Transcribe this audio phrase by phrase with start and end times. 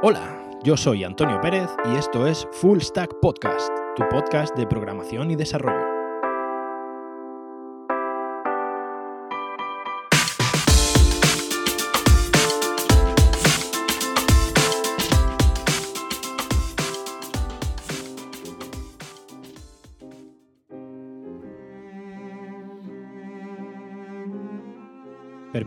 [0.00, 5.32] Hola, yo soy Antonio Pérez y esto es Full Stack Podcast, tu podcast de programación
[5.32, 5.87] y desarrollo.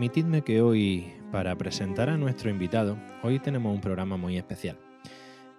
[0.02, 4.80] Permitidme que hoy, para presentar a nuestro invitado, hoy tenemos un programa muy especial.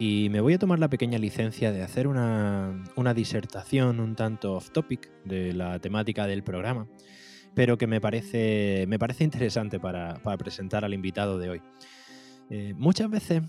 [0.00, 2.82] Y me voy a tomar la pequeña licencia de hacer una,
[3.14, 6.88] disertación un tanto off topic de la temática del programa,
[7.54, 11.62] pero que me parece, me parece interesante para, presentar al invitado de hoy.
[12.50, 13.42] Eh, muchas veces,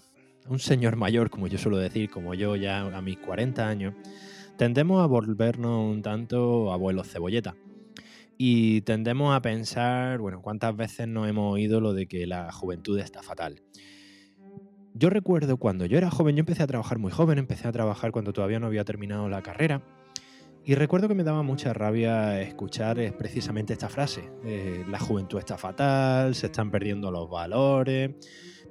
[0.48, 3.96] un señor mayor, como yo suelo decir, como yo ya a mis 40 años,
[4.58, 7.56] tendemos a volvernos un tanto abuelos cebolleta
[8.46, 13.00] y tendemos a pensar, bueno, ¿cuántas veces no hemos oído lo de que la juventud
[13.00, 13.64] está fatal?
[14.94, 18.12] Yo recuerdo cuando yo era joven, yo empecé a trabajar muy joven, empecé a trabajar
[18.12, 19.82] cuando todavía no había terminado la carrera.
[20.66, 24.30] Y recuerdo que me daba mucha rabia escuchar precisamente esta frase.
[24.44, 28.12] Eh, la juventud está fatal, se están perdiendo los valores.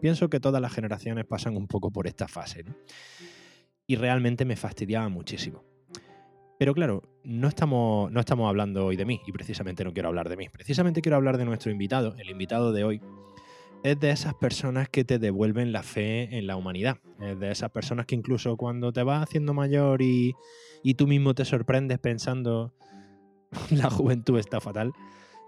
[0.03, 2.67] Pienso que todas las generaciones pasan un poco por esta fase.
[3.87, 5.72] Y realmente me fastidiaba muchísimo.
[6.63, 10.29] Pero claro, no estamos, no estamos hablando hoy de mí y precisamente no quiero hablar
[10.29, 10.49] de mí.
[10.49, 12.15] Precisamente quiero hablar de nuestro invitado.
[12.19, 13.01] El invitado de hoy
[13.83, 16.99] es de esas personas que te devuelven la fe en la humanidad.
[17.21, 20.37] Es de esas personas que incluso cuando te vas haciendo mayor y,
[20.85, 22.73] y tú mismo te sorprendes pensando
[23.73, 24.93] la juventud está fatal,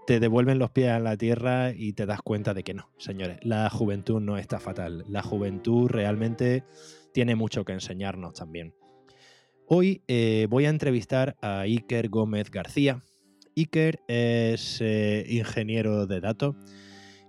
[0.05, 3.37] te devuelven los pies a la tierra y te das cuenta de que no, señores,
[3.41, 5.05] la juventud no está fatal.
[5.07, 6.65] La juventud realmente
[7.13, 8.73] tiene mucho que enseñarnos también.
[9.67, 13.01] Hoy eh, voy a entrevistar a Iker Gómez García.
[13.57, 16.55] Iker es eh, ingeniero de datos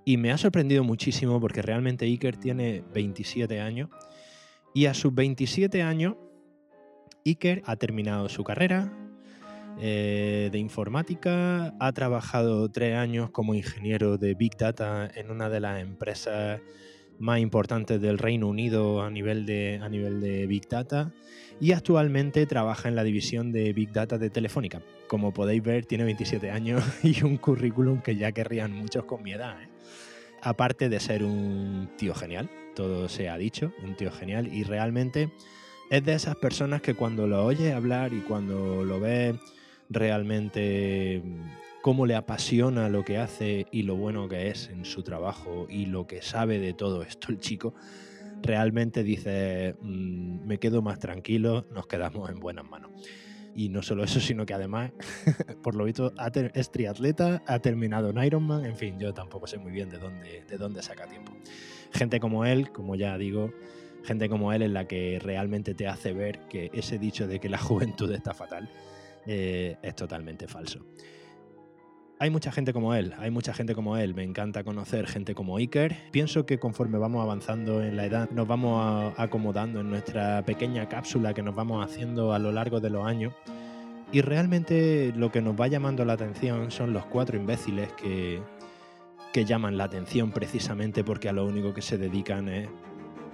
[0.04, 3.88] y me ha sorprendido muchísimo porque realmente Iker tiene 27 años
[4.74, 6.16] y a sus 27 años
[7.24, 8.92] Iker ha terminado su carrera
[9.80, 15.60] eh, de informática, ha trabajado tres años como ingeniero de Big Data en una de
[15.60, 16.60] las empresas
[17.18, 21.12] más importantes del Reino Unido a nivel de, a nivel de Big Data
[21.60, 24.82] y actualmente trabaja en la división de Big Data de Telefónica.
[25.08, 29.32] Como podéis ver, tiene 27 años y un currículum que ya querrían muchos con mi
[29.32, 29.60] edad.
[29.62, 29.68] ¿eh?
[30.42, 35.30] Aparte de ser un tío genial, todo se ha dicho, un tío genial y realmente
[35.90, 39.36] es de esas personas que cuando lo oyes hablar y cuando lo ves
[39.88, 41.22] realmente
[41.86, 45.86] cómo le apasiona lo que hace y lo bueno que es en su trabajo y
[45.86, 47.74] lo que sabe de todo esto el chico,
[48.42, 52.90] realmente dice, mm, me quedo más tranquilo, nos quedamos en buenas manos.
[53.54, 54.90] Y no solo eso, sino que además,
[55.62, 56.12] por lo visto,
[56.54, 60.42] es triatleta, ha terminado en Ironman, en fin, yo tampoco sé muy bien de dónde,
[60.44, 61.34] de dónde saca tiempo.
[61.92, 63.52] Gente como él, como ya digo,
[64.02, 67.48] gente como él es la que realmente te hace ver que ese dicho de que
[67.48, 68.68] la juventud está fatal
[69.24, 70.84] eh, es totalmente falso
[72.18, 74.14] hay mucha gente como él, hay mucha gente como él.
[74.14, 75.96] Me encanta conocer gente como Iker.
[76.12, 81.34] Pienso que conforme vamos avanzando en la edad, nos vamos acomodando en nuestra pequeña cápsula
[81.34, 83.34] que nos vamos haciendo a lo largo de los años.
[84.12, 88.40] Y realmente lo que nos va llamando la atención son los cuatro imbéciles que,
[89.32, 92.68] que llaman la atención precisamente porque a lo único que se dedican es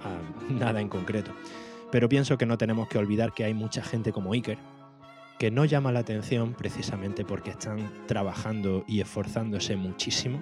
[0.03, 1.31] a nada en concreto.
[1.89, 4.57] Pero pienso que no tenemos que olvidar que hay mucha gente como Iker,
[5.43, 10.41] que no llama la atención precisamente porque están trabajando y esforzándose muchísimo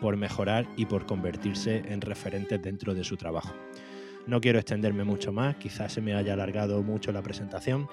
[0.00, 3.54] por mejorar y por convertirse en referentes dentro de su trabajo.
[4.26, 7.86] No quiero extenderme mucho más, quizás se me haya alargado mucho la presentación,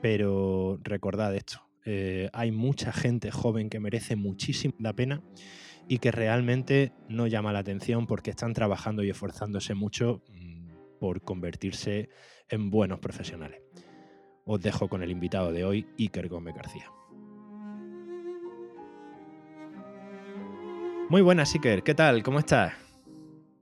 [0.00, 5.24] pero recordad esto, eh, hay mucha gente joven que merece muchísimo la pena
[5.88, 11.20] y que realmente no llama la atención porque están trabajando y esforzándose mucho mm, por
[11.22, 12.10] convertirse
[12.48, 13.60] en buenos profesionales
[14.48, 16.90] os dejo con el invitado de hoy, Iker Gómez García.
[21.10, 21.82] Muy buenas, Iker.
[21.82, 22.22] ¿Qué tal?
[22.22, 22.72] ¿Cómo estás?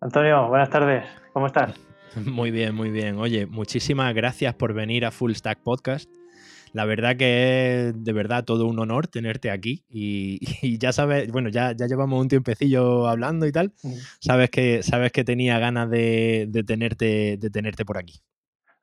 [0.00, 1.04] Antonio, buenas tardes.
[1.32, 1.74] ¿Cómo estás?
[2.24, 3.18] Muy bien, muy bien.
[3.18, 6.08] Oye, muchísimas gracias por venir a Full Stack Podcast.
[6.72, 10.38] La verdad que es de verdad todo un honor tenerte aquí y,
[10.78, 13.74] ya sabes, bueno, ya, ya, llevamos un tiempecillo hablando y tal.
[14.20, 18.22] Sabes que, sabes que tenía ganas de, tenerte, de tenerte por aquí.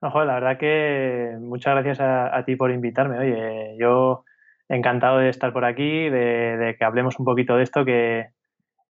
[0.03, 3.19] No, la verdad que muchas gracias a, ti por invitarme.
[3.19, 4.25] Oye, yo
[4.67, 8.27] encantado de estar por aquí, de, que hablemos un poquito de esto, que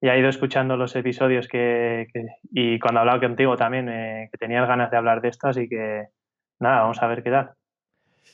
[0.00, 2.08] ya he ido escuchando los episodios que,
[2.50, 5.68] y cuando he hablado contigo también, eh, que tenías ganas de hablar de esto, así
[5.68, 6.08] que
[6.58, 7.52] nada, vamos a ver qué tal.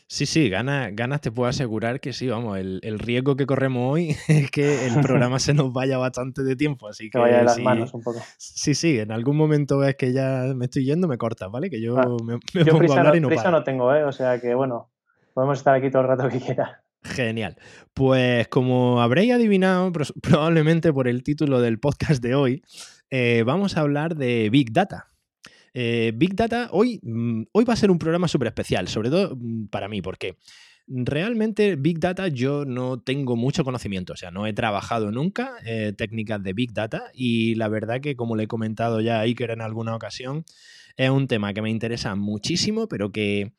[0.07, 4.17] Sí, sí, ganas, ganas te puedo asegurar que sí, vamos, el, riesgo que corremos hoy
[4.29, 7.19] es que el programa se nos vaya bastante de tiempo, así que...
[7.19, 8.21] vaya de las manos un poco.
[8.37, 11.71] Sí, sí, en algún momento ves que ya me estoy yendo, me cortas, ¿vale?
[11.71, 14.05] Que yo ah, me, pongo a hablar y no prisa no tengo, ¿eh?
[14.05, 14.91] O sea que, bueno,
[15.33, 16.83] podemos estar aquí todo el rato que quiera.
[17.03, 17.57] Genial.
[17.95, 19.91] Pues como habréis adivinado,
[20.23, 22.63] probablemente por el título del podcast de hoy,
[23.11, 25.10] eh, vamos a hablar de Big Data.
[25.75, 29.37] Eh, Big Data, hoy, mm, hoy va a ser un programa súper especial, sobre todo
[29.37, 30.37] mm, para mí, porque
[30.87, 35.93] realmente Big Data yo no tengo mucho conocimiento, o sea, no he trabajado nunca eh,
[35.97, 39.51] técnicas de Big Data y la verdad que como le he comentado ya a Iker
[39.51, 40.45] en alguna ocasión,
[40.97, 43.53] es un tema que me interesa muchísimo, pero que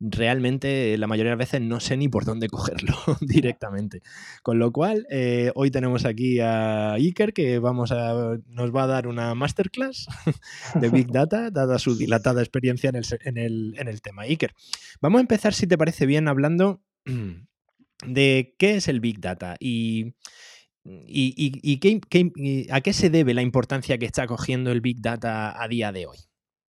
[0.00, 4.02] realmente la mayoría de las veces no sé ni por dónde cogerlo directamente.
[4.42, 8.86] Con lo cual, eh, hoy tenemos aquí a Iker que vamos a, nos va a
[8.86, 10.06] dar una masterclass
[10.74, 14.22] de Big Data, dada su dilatada experiencia en el, tema.
[14.22, 14.52] Iker,
[15.00, 16.80] vamos a empezar, si te parece bien, hablando
[18.06, 20.14] de qué es el Big Data y...
[22.70, 26.06] a qué se debe la importancia que está cogiendo el Big Data a día de
[26.06, 26.18] hoy?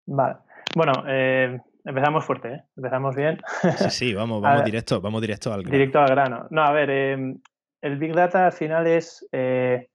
[0.06, 0.38] Vale.
[0.75, 2.64] Bueno, eh, Empezamos fuerte, ¿eh?
[2.76, 3.40] Empezamos bien.
[3.78, 5.72] Sí, sí, vamos, vamos directo, vamos directo al grano.
[5.72, 6.48] Directo al grano.
[6.50, 7.40] No, a ver, em,
[7.81, 9.90] el Big Data al final es, eh,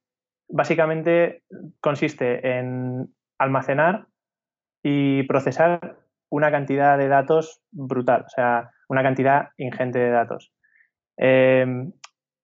[0.47, 1.43] básicamente
[1.79, 4.07] consiste en almacenar
[4.83, 5.97] y procesar
[6.29, 10.51] una cantidad de datos brutal, o sea, una cantidad ingente de datos.
[11.17, 11.93] Em,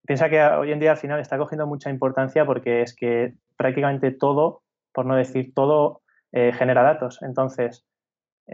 [0.06, 4.12] piensa que hoy en día al final está cogiendo mucha importancia porque es que prácticamente
[4.12, 4.62] todo,
[4.92, 6.02] por no decir todo,
[6.32, 7.20] eh, genera datos.
[7.22, 7.84] Entonces,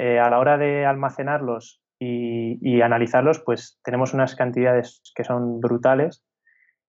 [0.01, 6.23] eh, a la hora de almacenarlos y, analizarlos, pues tenemos unas cantidades que son brutales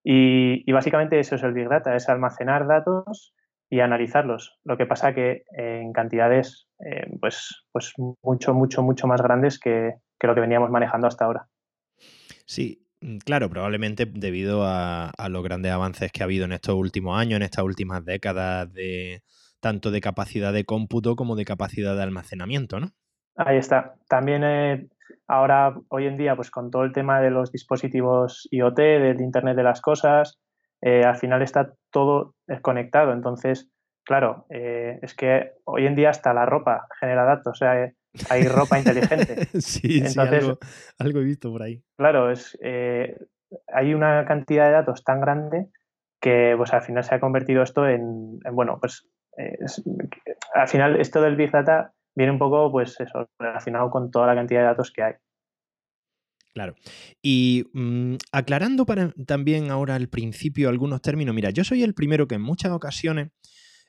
[0.03, 3.33] y, básicamente eso es el Big Data, es almacenar datos
[3.67, 4.59] y analizarlos.
[4.63, 9.95] Lo que pasa que en cantidades eh, pues, pues mucho, mucho, mucho más grandes que,
[10.21, 11.47] lo que veníamos manejando hasta ahora.
[12.45, 16.75] Sí, mm, Claro, probablemente debido a, a, los grandes avances que ha habido en estos
[16.75, 19.23] últimos años, en estas últimas décadas de,
[19.59, 22.91] tanto de capacidad de cómputo como de capacidad de almacenamiento, ¿no?
[23.35, 23.95] Ahí está.
[24.09, 24.87] También eh,
[25.27, 29.55] ahora, hoy en día, pues con todo el tema de los dispositivos IoT, del Internet
[29.55, 30.37] de las Cosas,
[30.81, 33.13] eh, al final está todo conectado.
[33.13, 33.69] Entonces,
[34.03, 37.91] claro, eh, es que hoy en día hasta la ropa genera datos, o sea,
[38.29, 39.45] hay ropa inteligente.
[39.61, 41.81] sí, sí, algo, he visto por ahí.
[41.97, 45.69] Claro, es, hay una cantidad de datos tan grande
[46.19, 49.07] que pues al final se ha convertido esto en, en bueno, pues
[50.53, 54.35] al final esto del Big Data viene un poco pues eso, relacionado con toda la
[54.35, 55.13] cantidad de datos que hay.
[56.53, 56.75] Claro.
[57.21, 62.27] Y mm, aclarando para, también ahora al principio algunos términos, mira, yo soy el primero
[62.27, 63.29] que en muchas ocasiones,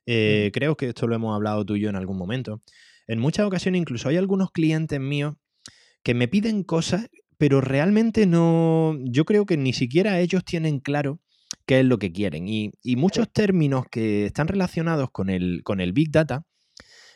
[0.07, 2.63] eh, creo que esto lo hemos hablado tú y yo en algún momento,
[3.07, 5.35] en muchas ocasiones incluso hay algunos clientes míos
[6.03, 7.09] que me piden cosas,
[7.39, 11.19] pero realmente no, yo creo que ni siquiera ellos tienen claro
[11.67, 12.49] qué es lo que quieren.
[12.49, 16.45] Y, muchos términos que están relacionados con el, con el Big Data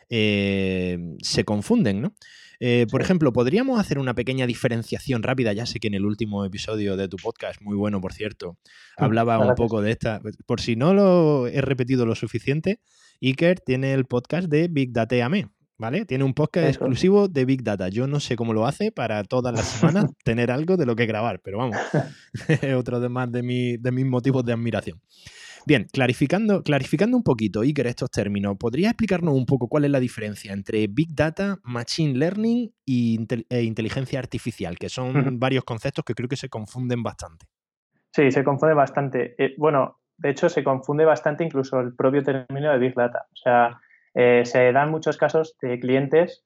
[0.08, 2.14] eh, se confunden, ¿no?
[2.60, 5.52] Eh, por ejemplo, podríamos hacer una pequeña diferenciación rápida.
[5.52, 8.58] Ya sé que en el último episodio de tu podcast, muy bueno por cierto,
[8.98, 10.20] mm, hablaba un poco de esta.
[10.46, 12.80] Por si no lo he repetido lo suficiente,
[13.20, 15.48] Iker tiene el podcast de Big Data AME,
[15.78, 16.04] ¿vale?
[16.04, 17.88] Tiene un podcast exclusivo de Big Data.
[17.88, 21.06] Yo no sé cómo lo hace para todas las semanas tener algo de lo que
[21.06, 21.76] grabar, pero vamos,
[22.48, 25.00] es otro de más de, de mis motivos de admiración.
[25.66, 29.98] Bien, clarificando, clarificando un poquito, Iker, estos términos, ¿podría explicarnos un poco cuál es la
[29.98, 36.28] diferencia entre Big Data, Machine Learning e inteligencia artificial, que son varios conceptos que creo
[36.28, 37.46] que se confunden bastante?
[38.10, 39.34] Sí, se confunde bastante.
[39.42, 43.26] Eh, bueno, de hecho, se confunde bastante incluso el propio término de Big Data.
[43.32, 43.80] O sea,
[44.14, 46.44] eh, se dan muchos casos de clientes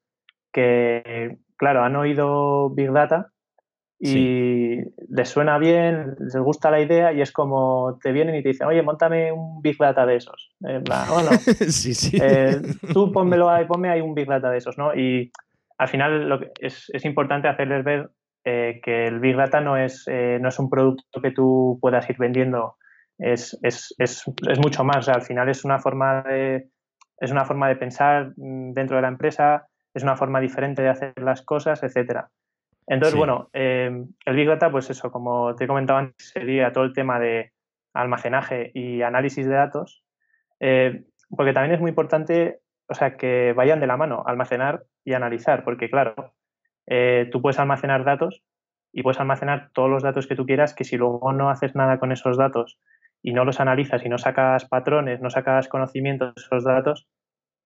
[0.52, 3.32] que, claro, han oído Big Data
[4.00, 8.50] y les suena bien, les gusta la idea y es como te vienen y te
[8.50, 10.54] dicen, oye, montame un Big Data de esos.
[10.60, 11.30] bueno,
[11.68, 12.16] sí, sí.
[12.20, 12.60] Eh,
[12.92, 14.94] tú pónmelo ahí, ponme ahí un Big Data de esos, ¿no?
[14.94, 15.32] Y
[15.78, 18.10] al final lo que es, es, importante hacerles ver
[18.44, 22.08] eh, que el Big Data no es, eh, no es un producto que tú puedas
[22.08, 22.76] ir vendiendo,
[23.18, 25.08] es, es, es, es mucho más.
[25.08, 26.68] al final es una forma de
[27.20, 30.88] es una forma de pensar mm, dentro de la empresa, es una forma diferente de
[30.88, 32.30] hacer las cosas, etcétera.
[32.86, 36.84] Entonces, bueno, eh, el Big Data, pues eso, como te he comentado antes, sería todo
[36.84, 37.52] el tema de
[37.92, 40.04] almacenaje y análisis de datos,
[40.60, 45.12] eh, porque también es muy importante, o sea, que vayan de la mano, almacenar y
[45.12, 46.32] analizar, porque claro,
[46.86, 48.42] eh, tú puedes almacenar datos
[48.90, 51.98] y puedes almacenar todos los datos que tú quieras, que si luego no haces nada
[51.98, 52.78] con esos datos
[53.22, 57.06] y no los analizas y no sacas patrones, no sacas conocimientos de esos datos,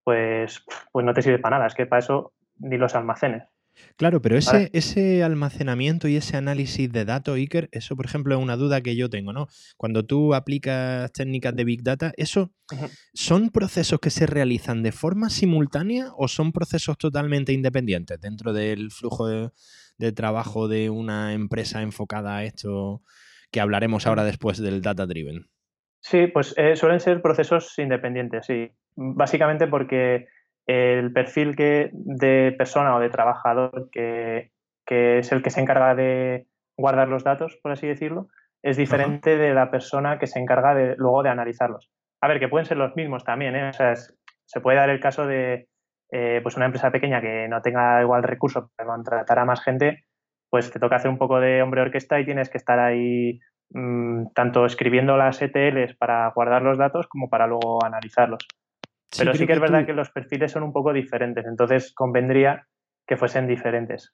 [0.05, 3.45] pues, pues no te sirve para nada, es que para eso ni los almacenes.
[3.97, 8.43] Claro, pero ese, ese almacenamiento y ese análisis de datos, Iker, eso, por ejemplo, es
[8.43, 9.49] una duda que yo tengo, ¿no?
[9.77, 12.53] Cuando tú aplicas técnicas de Big Data, ¿eso
[13.15, 18.91] son procesos que se realizan de forma simultánea o son procesos totalmente independientes dentro del
[18.91, 19.51] flujo de,
[20.13, 23.03] trabajo de una empresa enfocada a esto
[23.53, 25.47] que hablaremos ahora después del Data Driven?
[26.01, 28.73] Sí, pues eh, suelen ser procesos independientes, sí.
[28.97, 30.27] Básicamente porque
[30.67, 34.51] el perfil que, de persona o de trabajador que,
[34.87, 38.29] es el que se encarga de guardar los datos, por así decirlo,
[38.63, 41.91] es diferente de la persona que se encarga de, luego de analizarlos.
[42.21, 43.69] A ver, que pueden ser los mismos también, ¿eh?
[43.69, 45.69] O sea, se puede dar el caso de
[46.11, 50.05] eh, pues una empresa pequeña que no tenga igual recurso para contratar a más gente,
[50.53, 53.41] pues te toca hacer un poco de hombre orquesta y tienes que estar ahí
[53.71, 58.47] mm, tanto escribiendo las ETLs para guardar los datos como para luego analizarlos.
[59.17, 62.67] Pero sí, que, es verdad que los perfiles son un poco diferentes, entonces convendría
[63.07, 64.13] que fuesen diferentes.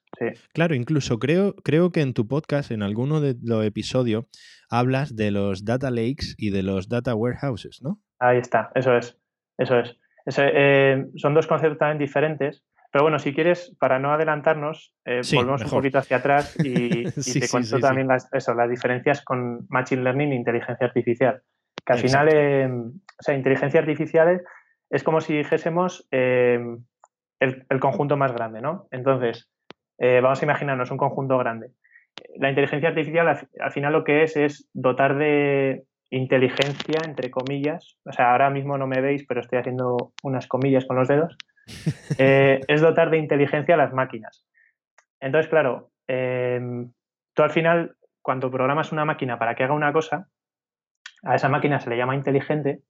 [0.53, 4.23] Claro, incluso creo, creo que en tu podcast, en alguno de los episodios,
[4.69, 7.99] hablas de los data lakes y de los data warehouses, ¿no?
[8.17, 9.19] Ahí está, eso es,
[9.57, 9.97] eso es.
[10.37, 15.63] Eh, son dos conceptos también diferentes, pero bueno, si quieres, para no adelantarnos, eh, volvemos
[15.63, 17.03] un poquito hacia atrás y,
[17.39, 21.41] te cuento también las, eso, las diferencias con Machine Learning e inteligencia artificial.
[21.85, 24.41] Que al final, eh, o sea, inteligencia artificial
[24.89, 26.83] es como si dijésemos em,
[27.39, 28.87] el, conjunto más grande, ¿no?
[28.91, 29.49] Entonces,
[29.99, 31.71] eh, vamos a imaginarnos un conjunto grande.
[32.37, 38.11] La inteligencia artificial al, final lo que es es dotar de inteligencia, entre comillas, o
[38.11, 41.37] sea, ahora mismo no me veis, pero estoy haciendo unas comillas con los dedos,
[42.17, 44.45] eh, es dotar de inteligencia a las máquinas.
[45.19, 46.91] Entonces, claro, em,
[47.33, 50.27] tú al final, cuando programas una máquina para que haga una cosa,
[51.23, 52.81] a esa máquina se le llama inteligente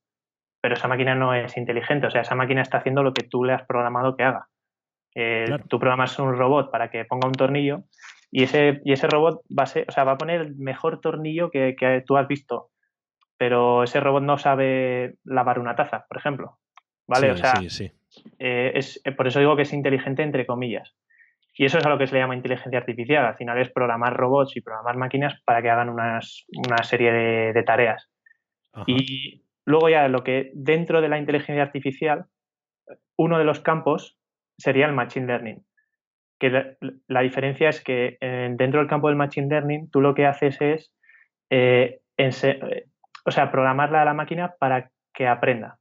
[0.61, 3.43] pero esa máquina no es inteligente, o sea, esa máquina está haciendo lo que tú
[3.43, 4.47] le has programado que haga.
[5.15, 7.83] Eh, tú programas un robot para que ponga un tornillo
[8.29, 11.01] y ese, y ese robot va a, ser, o sea, va a poner el mejor
[11.01, 12.69] tornillo que, tú has visto,
[13.37, 16.57] pero ese robot no sabe lavar una taza, por ejemplo.
[17.07, 17.31] ¿Vale?
[17.31, 17.53] o sea,
[18.39, 20.95] eh, es, por eso digo que es inteligente entre comillas.
[21.53, 23.25] Y eso es a lo que se le llama inteligencia artificial.
[23.25, 26.21] Al final es programar robots y programar máquinas para que hagan una
[26.83, 28.09] serie de, tareas.
[28.87, 32.25] Y Luego ya lo que dentro de la inteligencia artificial,
[33.15, 34.17] uno de los campos
[34.57, 35.63] sería el Machine Learning.
[36.39, 36.75] Que
[37.07, 40.59] la, diferencia es que eh, dentro del campo del Machine Learning tú lo que haces
[40.59, 40.91] es,
[41.51, 42.85] eh, eh,
[43.25, 45.77] o sea, programarla a la máquina para que aprenda.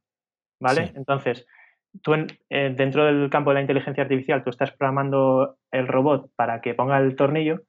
[0.59, 0.91] ¿Vale?
[0.95, 1.47] Entonces,
[2.01, 2.13] tú
[2.49, 6.97] dentro del campo de la inteligencia artificial, tú estás programando el robot para que ponga
[6.97, 7.61] el tornillo.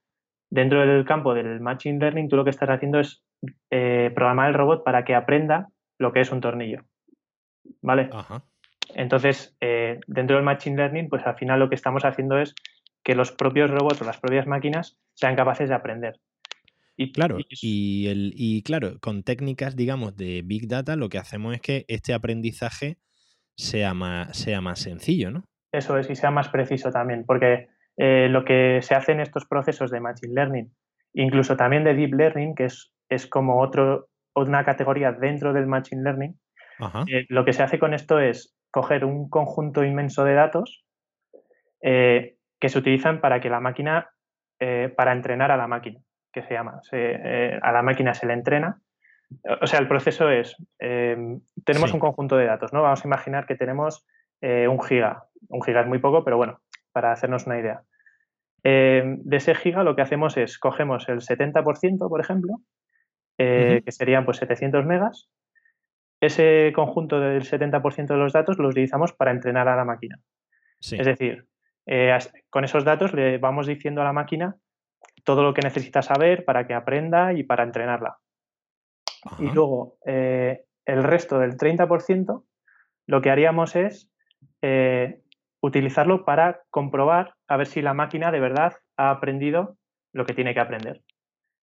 [0.50, 3.23] Dentro del campo del Machine Learning, tú lo que estás haciendo es
[3.71, 6.85] programar el robot para que aprenda lo que es un tornillo.
[7.83, 8.11] ¿Vale?
[8.95, 12.55] Entonces, eh, dentro del Machine Learning, pues al final lo que estamos haciendo es
[13.05, 16.21] que los propios robots o las propias máquinas sean capaces de aprender.
[16.97, 21.55] Y, claro, y, el, y claro, con técnicas, digamos, de Big Data, lo que hacemos
[21.55, 22.99] es que este aprendizaje
[23.61, 25.45] sea más, sea más sencillo, ¿no?
[25.73, 29.47] Eso es, y sea más preciso también, porque eh, lo que se hace en estos
[29.47, 30.73] procesos de Machine Learning,
[31.12, 36.02] incluso también de Deep Learning, que es, es como otro, una categoría dentro del Machine
[36.02, 36.38] Learning,
[37.09, 40.87] eh, lo que se hace con esto es coger un conjunto inmenso de datos
[41.83, 44.11] eh, que se utilizan para que la máquina,
[44.97, 46.00] para entrenar a la máquina,
[46.33, 46.81] que se llama.
[47.62, 48.81] a la máquina se le entrena.
[49.60, 52.82] O sea, el proceso es, tenemos un conjunto de datos, ¿no?
[52.82, 54.04] Vamos a imaginar que tenemos
[54.42, 55.25] un giga.
[55.49, 56.60] Un giga es muy poco, pero bueno,
[56.92, 57.82] para hacernos una idea.
[58.62, 62.60] de ese giga lo que hacemos es, cogemos el 70%, por ejemplo,
[63.42, 65.30] eh, que serían pues 700 megas.
[66.20, 70.18] Ese conjunto del 70% de los datos lo utilizamos para entrenar a la máquina.
[70.78, 71.46] Es decir,
[71.87, 72.18] eh,
[72.50, 74.56] con esos datos le vamos diciendo a la máquina
[75.25, 78.18] todo lo que necesita saber para que aprenda y para entrenarla.
[79.39, 82.45] Y luego, eh, el resto del 30%,
[83.07, 84.11] lo que haríamos es
[85.61, 89.77] utilizarlo para comprobar a ver si la máquina de verdad ha aprendido
[90.12, 91.03] lo que tiene que aprender.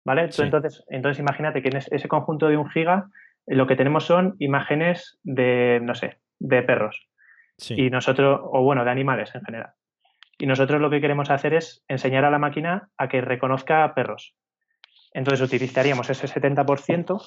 [0.05, 0.29] ¿Vale?
[0.37, 3.07] Entonces, entonces imagínate que en ese conjunto de un giga
[3.47, 7.07] eh, lo que tenemos son imágenes de, no sé, de perros.
[7.69, 9.73] Y nosotros, o bueno, de animales en general.
[10.37, 14.35] Y nosotros lo que queremos hacer es enseñar a la máquina a que reconozca perros.
[15.13, 17.21] Entonces utilizaríamos ese 70%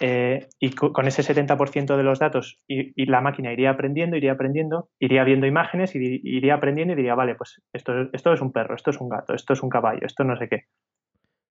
[0.00, 4.88] eh, y con ese 70% de los datos y, la máquina iría aprendiendo, iría aprendiendo,
[4.98, 8.74] iría viendo imágenes, y, iría aprendiendo y diría, vale, pues esto, esto es un perro,
[8.74, 10.64] esto es un gato, esto es un caballo, esto no sé qué.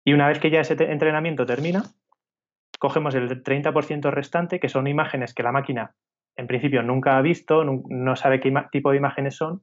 [0.04, 1.82] Y una vez que ya ese entrenamiento termina,
[2.80, 5.94] cogemos el 30% restante, que son imágenes que la máquina
[6.34, 9.62] en principio nunca ha visto, no sabe qué tipo de imágenes son,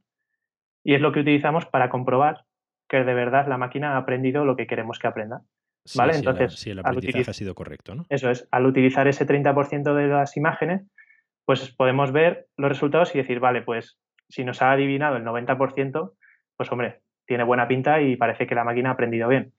[0.83, 2.45] y es lo que utilizamos para comprobar
[2.87, 5.41] que de verdad la máquina ha aprendido lo que queremos que aprenda.
[5.95, 6.15] ¿Vale?
[6.15, 8.05] Entonces, si el, aprendizaje ha sido correcto, ¿no?
[8.09, 10.83] Eso es, al utilizar ese 30% de las imágenes,
[11.45, 13.97] pues podemos ver los resultados y decir, vale, pues
[14.29, 16.13] si nos ha adivinado el 90%,
[16.55, 19.53] pues hombre, tiene buena pinta y parece que la máquina ha aprendido bien.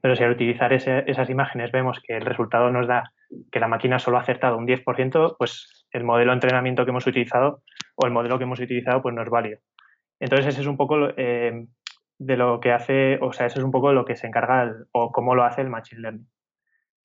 [0.00, 3.12] Pero si al utilizar esas imágenes vemos que el resultado nos da
[3.50, 7.06] que la máquina solo ha acertado un 10%, pues el modelo de entrenamiento que hemos
[7.06, 7.62] utilizado
[7.96, 9.58] o el modelo que hemos utilizado pues no es válido.
[10.20, 11.66] Entonces ese es un poco eh,
[12.18, 15.12] de lo que hace, o sea, eso es un poco lo que se encarga o
[15.12, 16.28] cómo lo hace el Machine Learning.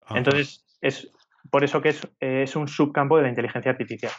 [0.09, 1.11] Entonces es
[1.49, 4.11] por eso que es, es un subcampo de la inteligencia artificial.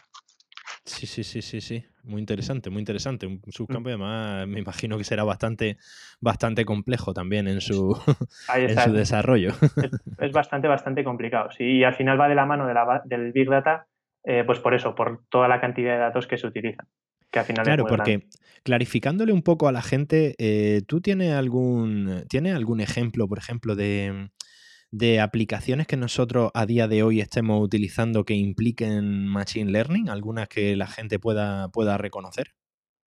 [0.85, 1.85] Sí, sí, sí, sí, sí.
[2.03, 3.27] Muy interesante, muy interesante.
[3.27, 5.79] Un subcampo y además me imagino que será bastante,
[6.21, 7.97] bastante complejo también en su,
[8.55, 9.53] en su desarrollo.
[10.19, 11.51] Es, bastante, bastante complicado.
[11.53, 13.87] Sí, y al final va de la mano de la, del Big Data,
[14.25, 16.87] eh, pues por eso, por toda la cantidad de datos que se utilizan.
[17.35, 18.29] Que al final claro, porque
[18.63, 23.75] clarificándole un poco a la gente, eh, ¿tú tienes algún, ¿tienes algún ejemplo, por ejemplo,
[23.75, 24.31] de
[24.93, 30.09] de aplicaciones que nosotros a día de hoy estemos utilizando que impliquen Machine Learning?
[30.09, 32.53] ¿Algunas que la gente pueda, pueda reconocer?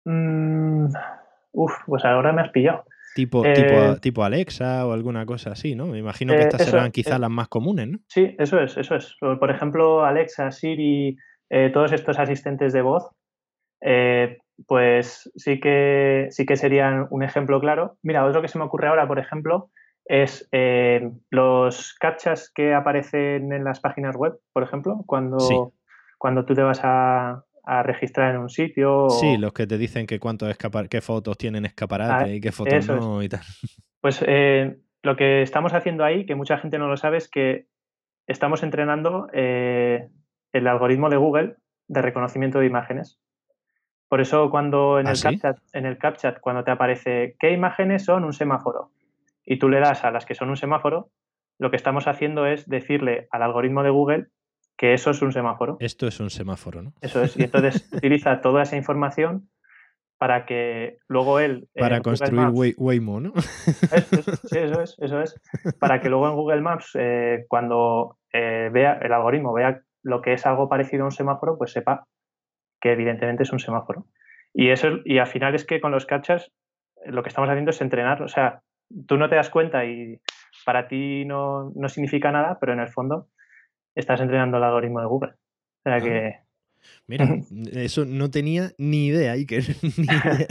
[0.04, 0.86] Mm,
[1.52, 2.82] uf, pues ahora me has pillado.
[3.14, 5.86] Tipo, tipo, eh, tipo, Alexa o alguna cosa así, ¿no?
[5.86, 7.98] Me imagino que eh, estas serán quizás las más comunes, ¿no?
[8.08, 9.14] Sí, eso es, eso es.
[9.20, 11.16] Por ejemplo, Alexa, Siri,
[11.72, 13.04] todos estos asistentes de voz,
[14.66, 17.98] pues sí que, sí que serían un ejemplo claro.
[18.02, 19.70] Mira, otro que se me ocurre ahora, por ejemplo,
[20.06, 25.72] es eh, los captchas que aparecen en las páginas web, por ejemplo, cuando,
[26.18, 27.42] cuando tú te vas a,
[27.82, 29.10] registrar en un sitio.
[29.10, 30.56] Sí, los que te dicen que cuántos
[30.88, 33.40] qué fotos tienen escaparate ah, y qué fotos no y tal.
[34.00, 37.66] Pues eh, lo que estamos haciendo ahí, que mucha gente no lo sabe, es que
[38.28, 40.06] estamos entrenando eh,
[40.52, 41.56] el algoritmo de Google
[41.88, 43.18] de reconocimiento de imágenes.
[44.08, 48.04] Por eso cuando en, ¿Ah, el, CapChat, en el CapChat, cuando te aparece qué imágenes
[48.04, 48.92] son un semáforo,
[49.44, 51.10] y tú le das a las que son un semáforo,
[51.58, 54.26] lo que estamos haciendo es decirle al algoritmo de Google
[54.76, 55.76] que eso es un semáforo.
[55.80, 56.92] Esto es un semáforo, ¿no?
[57.00, 57.36] Eso es.
[57.36, 59.48] Y entonces utiliza toda esa información
[60.18, 61.68] para que luego él...
[61.74, 63.32] Para construir Waymo, ¿no?
[64.44, 65.40] sí, eso es, eso es.
[65.78, 70.34] Para que luego en Google Maps, eh, cuando eh, vea el algoritmo vea lo que
[70.34, 72.06] es algo parecido a un semáforo, pues sepa
[72.86, 74.06] que evidentemente es un semáforo.
[74.54, 76.52] Y eso y al final es que con los catchers
[77.04, 78.62] lo que estamos haciendo es entrenar, o sea,
[79.06, 80.20] tú no te das cuenta y
[80.64, 83.28] para ti no, significa nada, pero en el fondo
[83.94, 85.32] estás entrenando el algoritmo de Google.
[85.84, 86.34] O sea que...
[87.08, 87.28] Mira,
[87.72, 90.46] eso no tenía ni idea, Iker, ni idea.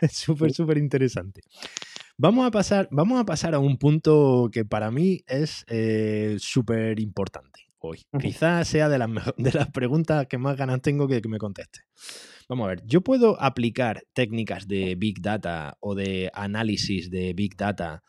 [0.00, 1.40] Es súper, súper interesante.
[2.16, 7.00] Vamos a, pasar, vamos a pasar a un punto que para mí es eh, súper
[7.00, 8.02] importante hoy.
[8.20, 11.80] Quizás sea de las, de las preguntas que más ganas tengo que, que me conteste.
[12.48, 17.56] Vamos a ver, yo puedo aplicar técnicas de Big Data o de análisis de Big
[17.56, 18.02] Data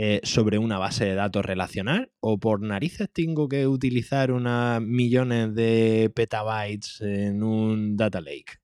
[0.00, 5.56] eh, sobre una base de datos relacional o por narices tengo que utilizar unas millones
[5.56, 8.58] de petabytes en un data lake?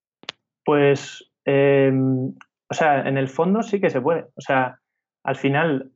[0.64, 2.29] Pues, em,
[2.70, 4.27] o sea, en el fondo sí que se puede.
[4.37, 4.79] O sea,
[5.24, 5.92] al final,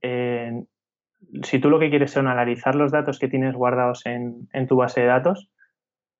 [1.42, 4.76] si tú lo que quieres son analizar los datos que tienes guardados en, en tu
[4.76, 5.50] base de datos,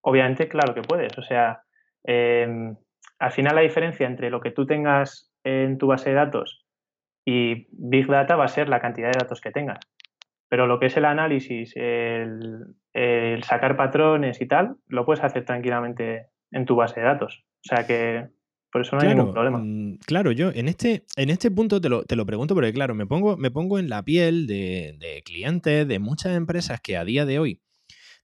[0.01, 1.17] obviamente, claro que puedes.
[1.19, 1.63] O sea,
[2.05, 2.77] em,
[3.19, 6.65] al final la diferencia entre lo que tú tengas en tu base de datos
[7.25, 9.81] y Big Data va a ser la cantidad de datos que tengas.
[10.49, 12.75] Pero lo que es el análisis, el,
[13.43, 17.45] sacar patrones y tal, lo puedes hacer tranquilamente en tu base de datos.
[17.65, 18.29] O sea que
[18.79, 19.59] por eso no hay ningún problema.
[19.59, 22.95] Mm, claro, yo en este, en este punto te lo, te lo, pregunto porque, claro,
[22.95, 27.05] me pongo, me pongo en la piel de, de, clientes de muchas empresas que a
[27.05, 27.61] día de hoy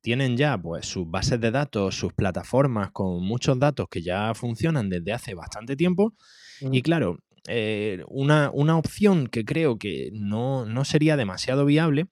[0.00, 4.90] tienen ya pues sus bases de datos, sus plataformas con muchos datos que ya funcionan
[4.90, 6.14] desde hace bastante tiempo.
[6.60, 12.06] Y claro, eh, una, opción que creo que no, sería demasiado viable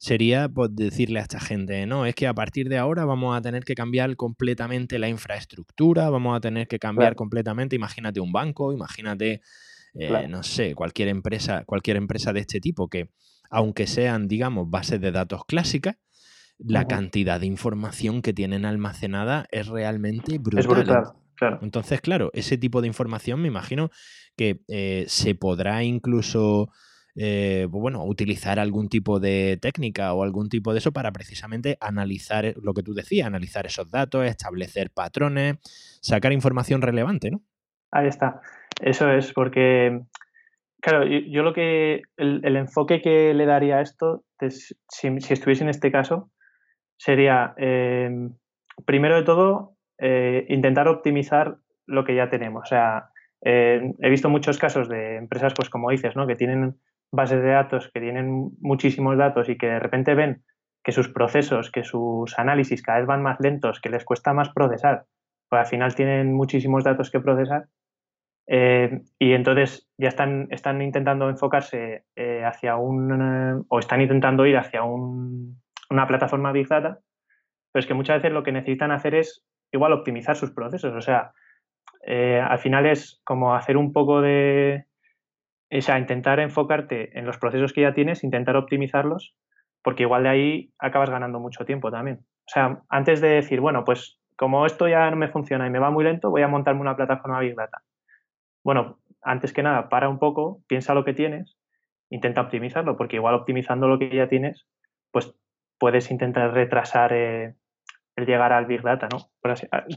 [0.00, 3.42] sería pues, decirle a esta gente, no, es que a partir de ahora vamos a
[3.42, 8.72] tener que cambiar completamente la infraestructura, vamos a tener que cambiar completamente, imagínate un banco,
[8.72, 9.42] imagínate,
[9.92, 13.10] eh, no sé, cualquier empresa, cualquier empresa de este tipo que,
[13.50, 15.96] aunque sean, digamos, bases de datos clásicas,
[16.58, 20.60] la cantidad de información que tienen almacenada es realmente brutal.
[20.60, 21.58] Es brutal, claro.
[21.60, 23.90] Entonces, claro, ese tipo de información me imagino
[24.34, 26.70] que eh, se podrá incluso,
[27.16, 31.76] eh, pues bueno, utilizar algún tipo de técnica o algún tipo de eso para precisamente
[31.80, 35.56] analizar eh, lo que tú decías, analizar esos datos, establecer patrones,
[36.00, 37.42] sacar información relevante, ¿no?
[37.90, 38.40] Ahí está.
[38.80, 40.02] Eso es, porque,
[40.80, 44.24] claro, yo, lo que, el, enfoque que le daría a esto,
[44.88, 46.30] si, estuviese en este caso,
[46.96, 48.36] sería, em,
[48.86, 52.62] primero de todo, eh, intentar optimizar lo que ya tenemos.
[52.62, 53.10] O sea,
[53.42, 56.26] he visto muchos casos de empresas, pues como dices, ¿no?
[56.26, 56.76] que tienen
[57.12, 60.44] bases de datos, que tienen muchísimos datos y que de repente ven
[60.82, 64.50] que sus procesos, que sus análisis cada vez van más lentos, que les cuesta más
[64.50, 65.04] procesar,
[65.48, 67.66] pues al final tienen muchísimos datos que procesar
[68.52, 74.56] eh, y entonces ya están, están intentando enfocarse eh, hacia un, o están intentando ir
[74.56, 76.98] hacia un, una plataforma Big Data,
[77.70, 81.00] pero es que muchas veces lo que necesitan hacer es igual optimizar sus procesos, o
[81.00, 81.32] sea,
[82.04, 84.86] eh, al final es como hacer un poco de,
[85.72, 89.34] o sea, intentar enfocarte en los procesos que ya tienes, intentar optimizarlos,
[89.82, 92.18] porque igual de ahí acabas ganando mucho tiempo también.
[92.20, 95.78] O sea, antes de decir, bueno, pues como esto ya no me funciona y me
[95.78, 97.82] va muy lento, voy a montarme una plataforma Big Data.
[98.64, 101.56] Bueno, antes que nada, para un poco, piensa lo que tienes,
[102.08, 104.66] intenta optimizarlo, porque igual optimizando lo que ya tienes,
[105.12, 105.34] pues
[105.78, 107.54] puedes intentar retrasar eh,
[108.16, 109.30] el llegar al Big Data, ¿no?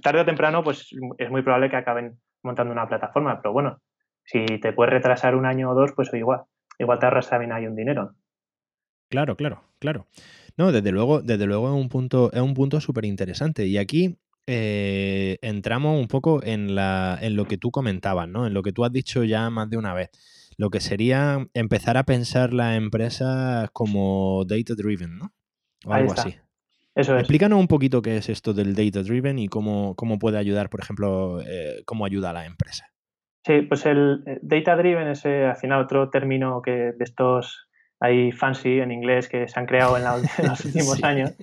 [0.02, 3.80] tarde o temprano, pues es muy probable que acaben montando una plataforma, pero bueno,
[4.26, 6.44] si te puedes retrasar un año o dos, pues igual,
[6.80, 8.16] igual te ahorras también ahí un dinero.
[9.10, 10.08] Claro, claro, claro.
[10.58, 13.66] No, desde luego, desde luego es un punto, es un punto súper interesante.
[13.68, 18.46] Y aquí eh, entramos un poco en, la, en lo que tú comentabas, ¿no?
[18.46, 20.10] En lo que tú has dicho ya más de una vez.
[20.58, 25.34] Lo que sería empezar a pensar las empresas como data driven, ¿no?
[25.86, 26.36] O algo así.
[26.96, 27.22] Eso es.
[27.22, 30.82] Explícanos un poquito qué es esto del data driven y cómo, cómo puede ayudar, por
[30.82, 32.93] ejemplo, eh, cómo ayuda a la empresa.
[33.46, 37.68] Sí, pues el eh, data driven es al final otro término que de estos
[38.00, 41.34] hay fancy en inglés que se han creado en, los últimos años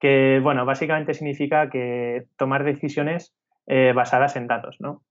[0.00, 3.34] que, bueno, básicamente significa que tomar decisiones
[3.66, 5.02] eh, basadas en datos, ¿no?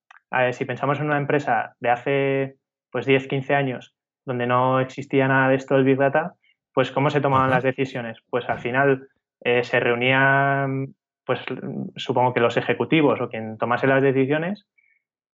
[0.52, 2.58] si pensamos en una empresa de hace,
[2.92, 6.36] pues, 10, 15 años, donde no existía nada de esto del Big Data,
[6.72, 8.20] pues, ¿cómo se tomaban las decisiones?
[8.30, 9.08] Pues, al final,
[9.42, 10.94] eh, se reunían,
[11.26, 11.40] pues,
[11.96, 14.68] supongo que los ejecutivos o quien tomase las decisiones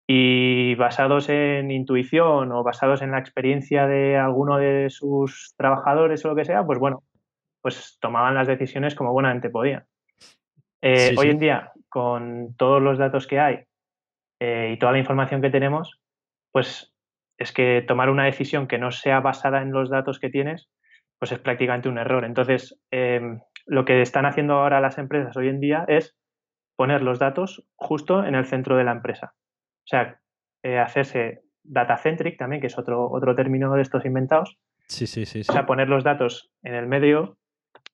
[0.08, 6.30] y basados en intuición o basados en la experiencia de alguno de sus trabajadores o
[6.30, 7.04] lo que sea, pues bueno,
[7.62, 9.86] pues tomaban las decisiones como buenamente podían.
[10.82, 13.64] Eh, hoy en día, con todos los datos que hay
[14.42, 16.02] eh, y toda la información que tenemos,
[16.52, 16.94] pues
[17.38, 20.70] es que tomar una decisión que no sea basada en los datos que tienes,
[21.20, 22.26] pues es prácticamente un error.
[22.26, 26.18] Entonces, em, lo que están haciendo ahora las empresas hoy en día es
[26.76, 29.34] poner los datos justo en el centro de la empresa.
[29.84, 30.20] O sea,
[30.64, 34.58] eh, hacerse data centric también, que es otro, otro término de estos inventados.
[34.88, 35.50] Sí, sí, sí, sí.
[35.50, 37.38] O sea, poner los datos en el medio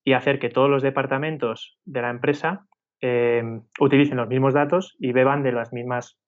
[0.03, 2.65] y hacer que todos los departamentos de la empresa
[3.01, 3.43] eh,
[3.79, 6.19] utilicen los mismos datos y beban de las mismas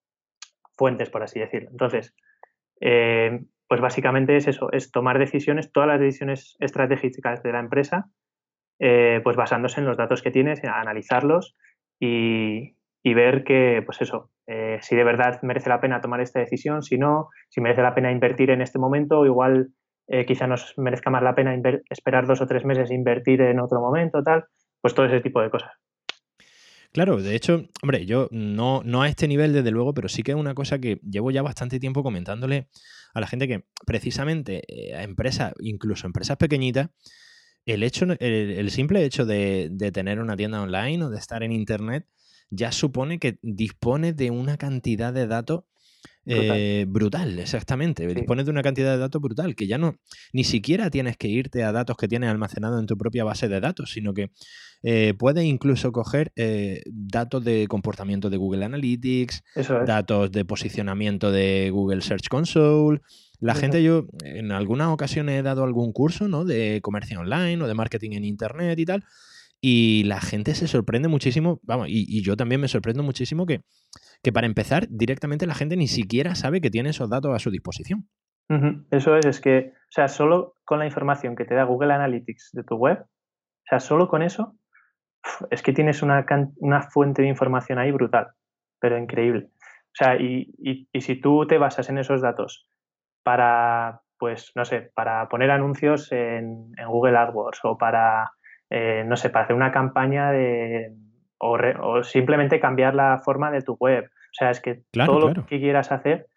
[0.78, 1.70] fuentes, por así decirlo.
[1.72, 2.16] Entonces,
[2.80, 8.10] eh, pues básicamente es eso, es tomar decisiones, todas las decisiones estratégicas de la empresa,
[8.80, 11.56] eh, pues basándose en los datos que tienes, analizarlos
[12.00, 14.30] y, y ver que, pues eso,
[14.82, 18.12] si de verdad merece la pena tomar esta decisión, si no, si merece la pena
[18.12, 19.74] invertir en este momento, igual
[20.14, 21.56] eh, quizá nos merezca más la pena
[21.90, 24.44] esperar dos o tres meses e invertir en otro momento, tal,
[24.82, 25.72] pues todo ese tipo de cosas.
[26.92, 30.32] Claro, de hecho, hombre, yo no, no a este nivel, desde luego, pero sí que
[30.32, 32.68] es una cosa que llevo ya bastante tiempo comentándole
[33.14, 36.90] a la gente que precisamente eh, a empresas, incluso empresas pequeñitas,
[37.66, 41.54] el, hecho, el, simple hecho de, de, tener una tienda online o de estar en
[41.54, 42.06] Internet
[42.52, 45.64] ya supone que dispone de una cantidad de datos
[46.24, 48.06] Brutal, eh, exactamente.
[48.14, 49.96] Dispones de una cantidad de datos brutal, que ya no,
[50.34, 53.60] ni siquiera tienes que irte a datos que tienes almacenados en tu propia base de
[53.60, 54.32] datos, sino que
[54.84, 59.44] eh, puedes incluso coger eh, datos de comportamiento de Google Analytics,
[59.86, 63.02] datos de posicionamiento de Google Search Console.
[63.40, 66.46] La gente, yo en algunas ocasiones he dado algún curso ¿no?
[66.46, 69.04] de comercio online o de marketing en Internet y tal,
[69.62, 73.62] y la gente se sorprende muchísimo, vamos, y, yo también me sorprendo muchísimo que,
[74.24, 77.52] que, para empezar, directamente la gente ni siquiera sabe que tiene esos datos a su
[77.52, 78.10] disposición.
[78.90, 82.50] Eso es, es que, o sea, solo con la información que te da Google Analytics
[82.52, 84.58] de tu web, o sea, solo con eso,
[85.52, 86.26] es que tienes una,
[86.58, 88.32] una fuente de información ahí brutal,
[88.80, 89.52] pero increíble.
[89.54, 92.68] O sea, y, y, si tú te basas en esos datos
[93.24, 98.32] para, pues, no sé, para poner anuncios en, en Google AdWords o para
[98.72, 100.94] eh, no sé, para hacer una campaña de,
[101.40, 104.06] o, simplemente cambiar la forma de tu web.
[104.06, 106.28] O sea, es que todo lo que quieras hacer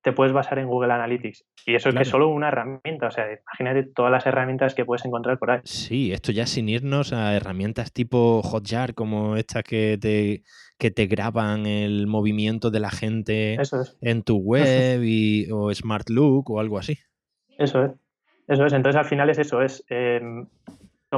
[0.00, 1.44] te puedes basar en Google Analytics.
[1.66, 3.08] Y eso es que solo una herramienta.
[3.08, 5.60] O sea, imagínate todas las herramientas que puedes encontrar por ahí.
[5.64, 10.42] Sí, esto ya sin irnos a herramientas tipo Hotjar, como estas que te,
[10.78, 13.58] que te graban el movimiento de la gente
[14.00, 16.98] en tu web y, o Smart Look o algo así.
[17.58, 17.92] Eso es.
[18.48, 18.72] Eso es.
[18.72, 19.60] Entonces, al final es eso.
[19.60, 19.84] Es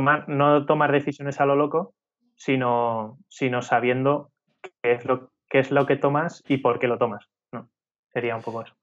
[0.01, 1.95] em, no tomar decisiones a lo loco,
[2.37, 4.31] sino, sino sabiendo
[4.83, 7.27] qué es, lo, qué es lo que tomas y por qué lo tomas.
[8.13, 8.75] Sería un poco eso.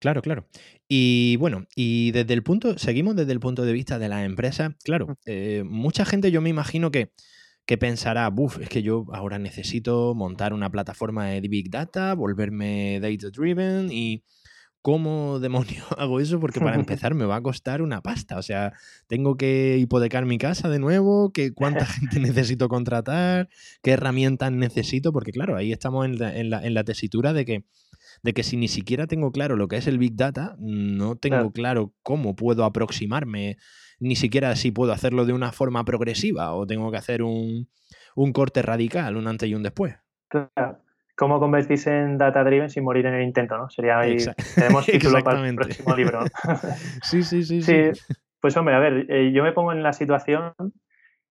[0.00, 0.46] Claro, claro.
[0.88, 4.74] Y bueno, y desde el punto, seguimos desde el punto de vista de la empresa.
[4.82, 7.12] Claro, eh, mucha gente yo me imagino que,
[7.66, 12.98] que pensará, buf, es que yo ahora necesito montar una plataforma de Big Data, volverme
[12.98, 14.24] data driven y
[14.82, 16.38] ¿cómo demonios hago eso?
[16.38, 18.36] Porque para empezar me va a costar una pasta.
[18.36, 18.72] O sea,
[19.06, 23.48] tengo que hipotecar mi casa de nuevo, que cuánta gente necesito contratar,
[23.82, 27.64] qué herramientas necesito, porque claro, ahí estamos en la, en la tesitura de que
[28.22, 31.50] de que si ni siquiera tengo claro lo que es el Big Data, no tengo
[31.52, 33.56] claro, cómo puedo aproximarme,
[33.98, 37.68] ni siquiera si puedo hacerlo de una forma progresiva o tengo que hacer un,
[38.32, 39.96] corte radical, un antes y un después.
[40.28, 40.78] Claro.
[41.22, 43.56] ¿Cómo convertirse en data driven sin morir en el intento?
[43.56, 43.70] ¿no?
[43.70, 44.16] Sería ahí,
[44.56, 46.24] tenemos título para el próximo libro.
[47.04, 47.92] sí, sí, sí, sí,
[48.40, 50.52] Pues hombre, a ver, eh, yo me pongo en la situación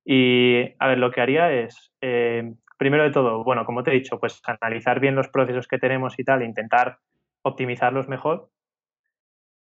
[0.06, 3.96] y a ver, lo que haría es eh, primero de todo, bueno, como te he
[3.96, 7.00] dicho, pues analizar bien los procesos que tenemos y tal, intentar
[7.42, 8.48] optimizarlos mejor.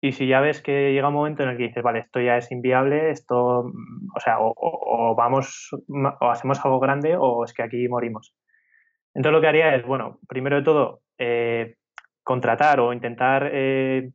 [0.03, 2.37] Y si ya ves que llega un momento en el que dices, vale, esto ya
[2.37, 5.71] es inviable, esto, mm, o sea, o, vamos,
[6.21, 8.35] o hacemos algo grande o es que aquí morimos.
[9.19, 11.75] Entonces lo que haría es, bueno, primero de todo, eh,
[12.23, 14.13] contratar o intentar, eh,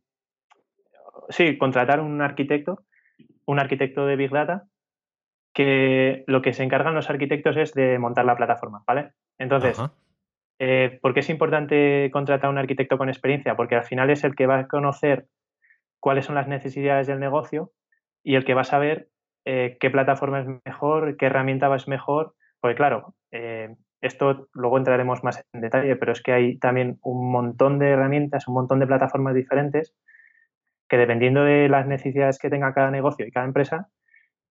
[1.28, 2.86] sí, contratar un arquitecto,
[3.46, 4.64] un arquitecto de Big Data
[5.54, 9.12] que lo que se encargan los arquitectos es de montar la plataforma, ¿vale?
[9.38, 9.78] Entonces,
[10.60, 13.58] eh, ¿por qué es importante contratar a un arquitecto con experiencia?
[13.58, 15.26] Porque al final es el que va a conocer
[16.00, 17.74] cuáles son las necesidades del negocio
[18.24, 19.10] y el que va a saber
[19.44, 25.24] eh, qué plataforma es mejor, qué herramienta es mejor, porque claro, eh, esto luego entraremos
[25.24, 28.88] más en detalle, pero es que hay también un montón de herramientas, un montón de
[28.88, 29.96] plataformas diferentes
[30.90, 33.88] que dependiendo de las necesidades que tenga cada negocio y cada empresa,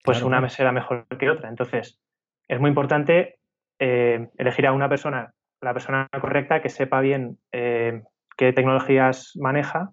[0.03, 1.49] pues una será mejor que otra.
[1.49, 2.01] Entonces,
[2.49, 3.37] es muy importante
[3.79, 8.03] eh, elegir a una persona, la persona correcta, que sepa bien eh,
[8.37, 9.91] qué tecnologías maneja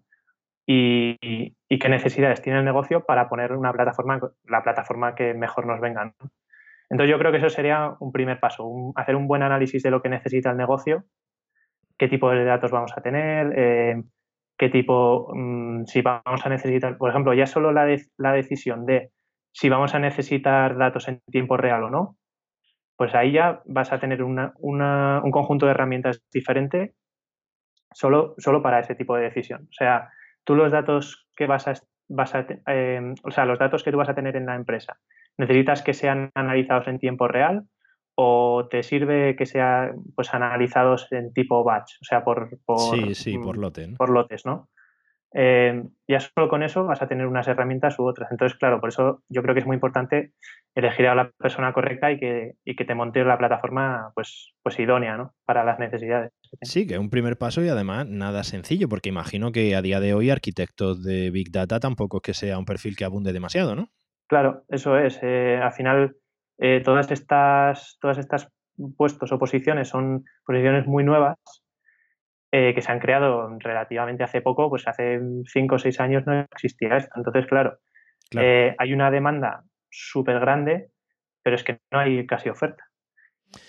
[0.65, 1.17] y,
[1.67, 6.13] qué necesidades tiene el negocio para poner una plataforma, la plataforma que mejor nos venga.
[6.89, 10.01] Entonces, yo creo que eso sería un primer paso, hacer un buen análisis de lo
[10.01, 11.03] que necesita el negocio,
[11.97, 14.03] qué tipo de datos vamos a tener, eh,
[14.57, 17.85] qué tipo, mm, si vamos a necesitar, por ejemplo, ya solo la,
[18.33, 19.11] decisión de
[19.51, 22.17] si vamos a necesitar datos en tiempo real o no,
[22.97, 26.95] pues ahí ya vas a tener un conjunto de herramientas diferente
[27.93, 29.67] solo, solo para ese tipo de decisión.
[29.69, 30.09] O sea,
[30.43, 31.73] tú los datos que vas a,
[32.09, 34.97] vas a em, o sea, los datos que tú vas a tener en la empresa,
[35.39, 37.63] ¿necesitas que sean analizados en tiempo real
[38.15, 43.15] o te sirve que sean pues analizados en tipo batch, o sea, por, por sí,
[43.15, 44.69] sí, por, lote, por lotes, ¿no?
[45.33, 48.31] Eh, ya solo con eso vas a tener unas herramientas u otras.
[48.31, 50.33] Entonces, claro, por eso yo creo que es muy importante
[50.75, 55.17] elegir a la persona correcta y que, que te monte la plataforma pues, pues idónea
[55.17, 55.35] ¿no?
[55.45, 56.31] para las necesidades.
[56.61, 59.99] Sí, que es un primer paso y además nada sencillo, porque imagino que a día
[59.99, 63.75] de hoy arquitectos de Big Data tampoco es que sea un perfil que abunde demasiado,
[63.75, 63.91] ¿no?
[64.29, 65.19] Claro, eso es.
[65.23, 66.15] Eh, al final,
[66.59, 68.47] eh, todas estas, todas estas
[68.95, 71.35] puestos o posiciones son posiciones muy nuevas
[72.51, 75.19] eh, que se han creado relativamente hace poco, pues hace
[75.51, 77.11] cinco o seis años no existía esto.
[77.15, 77.79] Entonces, claro,
[78.37, 80.89] eh, hay una demanda súper grande,
[81.43, 82.85] pero es que no hay casi oferta.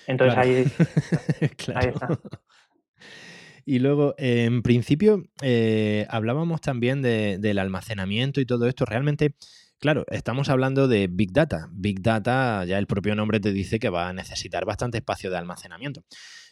[0.06, 2.08] Entonces ahí, está.
[3.66, 8.84] Y luego, en principio, eh, hablábamos también del almacenamiento y todo esto.
[8.86, 9.34] Realmente,
[9.80, 11.68] claro, estamos hablando de Big Data.
[11.72, 15.38] Big Data, ya el propio nombre te dice que va a necesitar bastante espacio de
[15.38, 16.02] almacenamiento.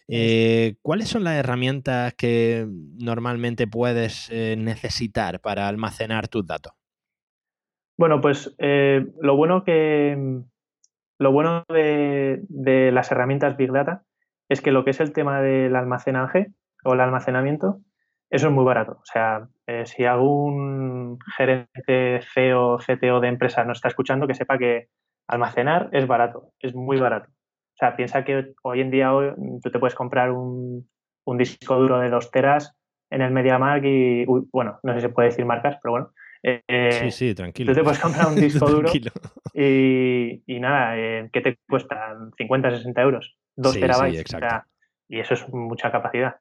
[0.09, 6.73] Eh, ¿Cuáles son las herramientas que normalmente puedes eh, necesitar para almacenar tus datos?
[7.99, 10.43] Bueno, pues eh, lo bueno que
[11.19, 14.05] lo bueno de, las herramientas Big Data
[14.49, 16.53] es que lo que es el tema del almacenaje
[16.85, 17.81] o el almacenamiento,
[18.31, 18.93] eso es muy barato.
[18.93, 19.49] O sea,
[19.85, 24.89] si algún gerente CEO, CTO de empresa no está escuchando, que sepa que
[25.29, 27.31] almacenar es barato, es muy barato.
[27.31, 29.11] O sea, piensa que hoy en día
[29.63, 30.89] tú te puedes comprar un,
[31.37, 32.75] disco duro de dos teras
[33.11, 36.11] en el MediaMark y, bueno, no sé si se puede decir marcas, pero bueno.
[36.43, 37.73] Eh, sí, sí, tranquilo.
[37.73, 38.91] Tú te puedes comprar un disco duro
[39.55, 42.17] y, y, nada, eh, ¿qué te cuesta?
[42.37, 43.39] 50, 60 euros.
[43.55, 44.25] Dos terabytes.
[45.09, 46.37] y eso es mucha capacidad.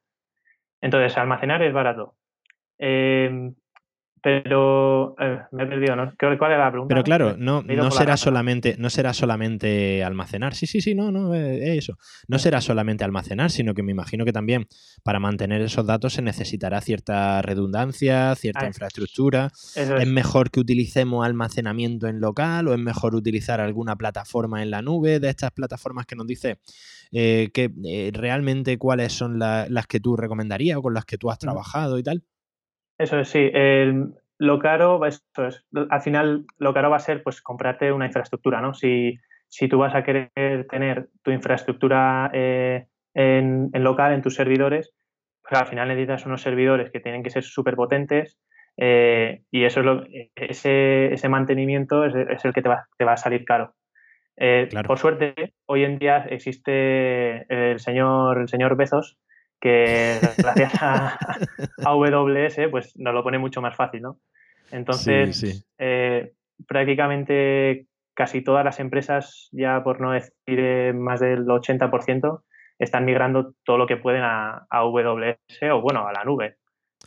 [0.80, 2.16] Entonces, almacenar es barato.
[2.78, 3.52] Eh,
[4.22, 6.12] pero eh, me he perdido, ¿no?
[6.18, 6.94] ¿Cuál era la pregunta?
[6.94, 10.54] Pero claro, no, no será solamente, no será solamente almacenar.
[10.54, 11.98] Sí, sí, sí, no, no, eh, eso.
[12.26, 14.66] No será solamente almacenar, sino que me imagino que también
[15.02, 19.50] para mantener esos datos se necesitará cierta redundancia, cierta infraestructura.
[19.74, 20.06] Es.
[20.06, 25.20] mejor que utilicemos almacenamiento en local o es mejor utilizar alguna plataforma en la nube
[25.20, 26.58] de estas plataformas que nos dice
[27.12, 27.70] eh, que
[28.12, 32.02] realmente cuáles son las que tú recomendarías o con las que tú has trabajado y
[32.02, 32.24] tal?
[32.98, 33.50] Eso es, sí.
[34.38, 35.24] lo caro, es,
[35.90, 38.74] al final lo caro va a ser pues comprarte una infraestructura, ¿no?
[38.74, 39.16] Si,
[39.48, 44.92] si tú vas a querer tener tu infraestructura eh, en, local, en tus servidores,
[45.42, 48.38] pues al final necesitas unos servidores que tienen que ser súper potentes
[48.76, 53.14] eh, y eso es lo, ese, ese mantenimiento es, el que te va, te va,
[53.14, 53.74] a salir caro.
[54.36, 59.18] Eh, por suerte, hoy en día existe el señor, el señor Bezos,
[59.60, 61.18] que gracias a,
[61.84, 64.20] AWS pues nos lo pone mucho más fácil, ¿no?
[64.70, 66.32] Entonces, eh,
[66.66, 72.42] prácticamente casi todas las empresas, ya por no decir más del 80%,
[72.78, 76.56] están migrando todo lo que pueden a, AWS o, bueno, a la nube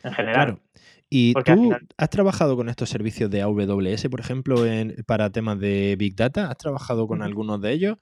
[0.02, 0.58] en general.
[1.08, 4.56] ¿Y tú has trabajado con estos servicios de AWS, por ejemplo,
[5.06, 6.50] para temas de Big Data?
[6.50, 7.98] ¿Has trabajado con algunos de ellos?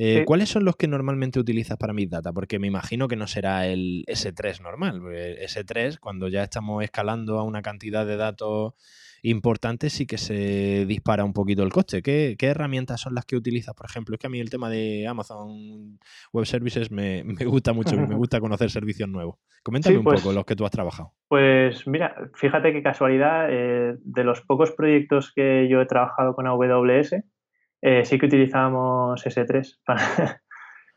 [0.00, 2.32] Eh, ¿Cuáles son los que normalmente utilizas para Big Data?
[2.32, 5.00] Porque me imagino que no será el S3 normal.
[5.02, 8.74] S3, cuando ya estamos escalando a una cantidad de datos
[9.22, 12.02] importante, sí que se dispara un poquito el coste.
[12.02, 13.74] ¿Qué, herramientas son las que utilizas?
[13.74, 15.98] Por ejemplo, es que a mí el tema de Amazon
[16.32, 19.38] Web Services me, gusta mucho, me gusta conocer servicios nuevos.
[19.62, 21.12] Coméntame un pues poco los que tú has trabajado.
[21.28, 26.46] Pues mira, fíjate qué casualidad, eh, de los pocos proyectos que yo he trabajado con
[26.46, 27.16] AWS,
[27.82, 29.78] eh, sí que utilizábamos S3.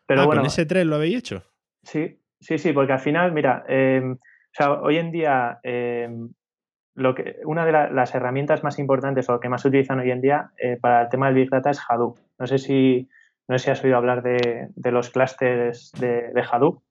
[0.06, 1.44] Pero ah, bueno, ¿con S3 lo habéis hecho?
[1.84, 4.18] Sí, sí, sí, porque al final, mira, em,
[4.82, 6.30] hoy en día em,
[6.96, 10.22] lo que, una de las herramientas más importantes o que más se utilizan hoy en
[10.22, 12.18] día eh, para el tema del Big Data es Hadoop.
[12.38, 13.08] No sé si,
[13.48, 16.84] no sé si has oído hablar de, los clústeres de, Hadoop.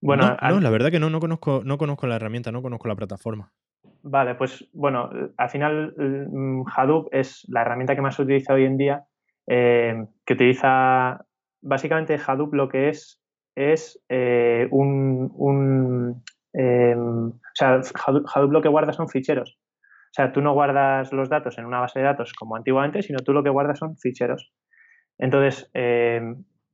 [0.00, 2.96] Bueno, no, la verdad que no, no conozco, no conozco la herramienta, no conozco la
[2.96, 3.52] plataforma.
[4.02, 8.64] Vale, pues bueno, al final mm, Hadoop es la herramienta que más se utiliza hoy
[8.64, 9.04] en día,
[9.46, 11.24] eh, que utiliza,
[11.60, 13.18] básicamente Hadoop lo que es
[13.54, 16.22] es eh, un,
[16.54, 19.58] Em, o sea, Hadoop lo que guarda son ficheros.
[20.10, 23.20] O sea, tú no guardas los datos en una base de datos como antiguamente, sino
[23.20, 24.52] tú lo que guardas son ficheros.
[25.18, 25.70] Entonces,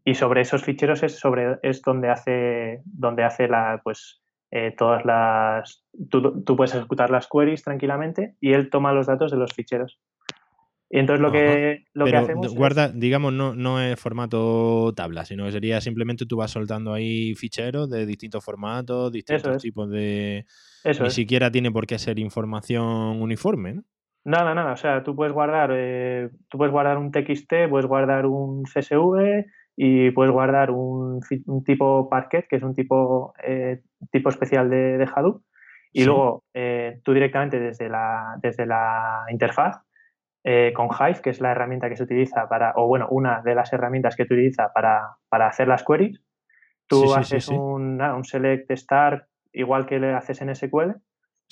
[0.04, 5.04] y sobre esos ficheros es, sobre, es donde hace, donde hace la, pues, eh, todas
[5.04, 5.84] las...
[6.11, 10.00] Tú, tú, puedes ejecutar las queries tranquilamente y él toma los datos de los ficheros.
[10.90, 12.54] Y entonces lo que, lo que hacemos.
[12.54, 17.34] Guarda, digamos, no, no es formato tabla, sino que sería simplemente tú vas soltando ahí
[17.34, 20.46] ficheros de distintos formatos, distintos tipos de.
[20.84, 23.82] Eso Ni siquiera tiene por qué ser información uniforme, ¿no?
[24.24, 24.72] Nada, nada.
[24.72, 29.44] O sea, tú puedes guardar, eh, tú puedes guardar un TXT, puedes guardar un CSV
[29.80, 31.20] y puedes guardar un,
[31.64, 35.44] tipo Parquet, que es un tipo, eh, tipo especial de, Hadoop.
[35.92, 39.76] Y luego eh, tú directamente desde la, desde la interfaz
[40.42, 43.54] eh, con Hive, que es la herramienta que se utiliza para, o bueno, una de
[43.54, 46.24] las herramientas que utiliza para, hacer las queries.
[46.88, 50.96] Tú haces un, select start igual que le haces en SQL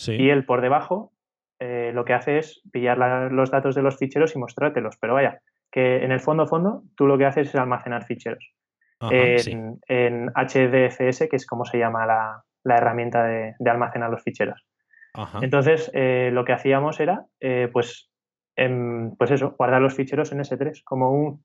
[0.08, 1.12] y él por debajo
[1.60, 2.98] lo que hace es pillar
[3.30, 4.96] los datos de los ficheros y mostrártelos.
[5.00, 5.42] Pero vaya,
[5.76, 8.54] que en el fondo fondo tú lo que haces es almacenar ficheros.
[8.98, 14.66] en, HDFS, que es como se llama la, herramienta de, almacenar los ficheros.
[15.42, 17.26] Entonces, eh, lo que hacíamos era,
[17.74, 18.10] pues,
[18.56, 21.44] pues eso, guardar los ficheros en S3 como un,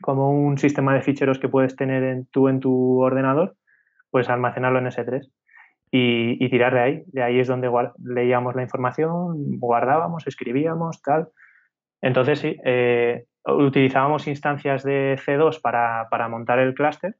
[0.00, 3.54] como un sistema de ficheros que puedes tener en, tú en tu ordenador,
[4.10, 5.30] pues almacenarlo en S3
[5.90, 7.02] y, tirar de ahí.
[7.08, 7.70] De ahí es donde
[8.02, 11.28] leíamos la información, guardábamos, escribíamos, tal.
[12.00, 17.16] Entonces, sí, eh, utilizábamos instancias de C2 para, montar el clúster.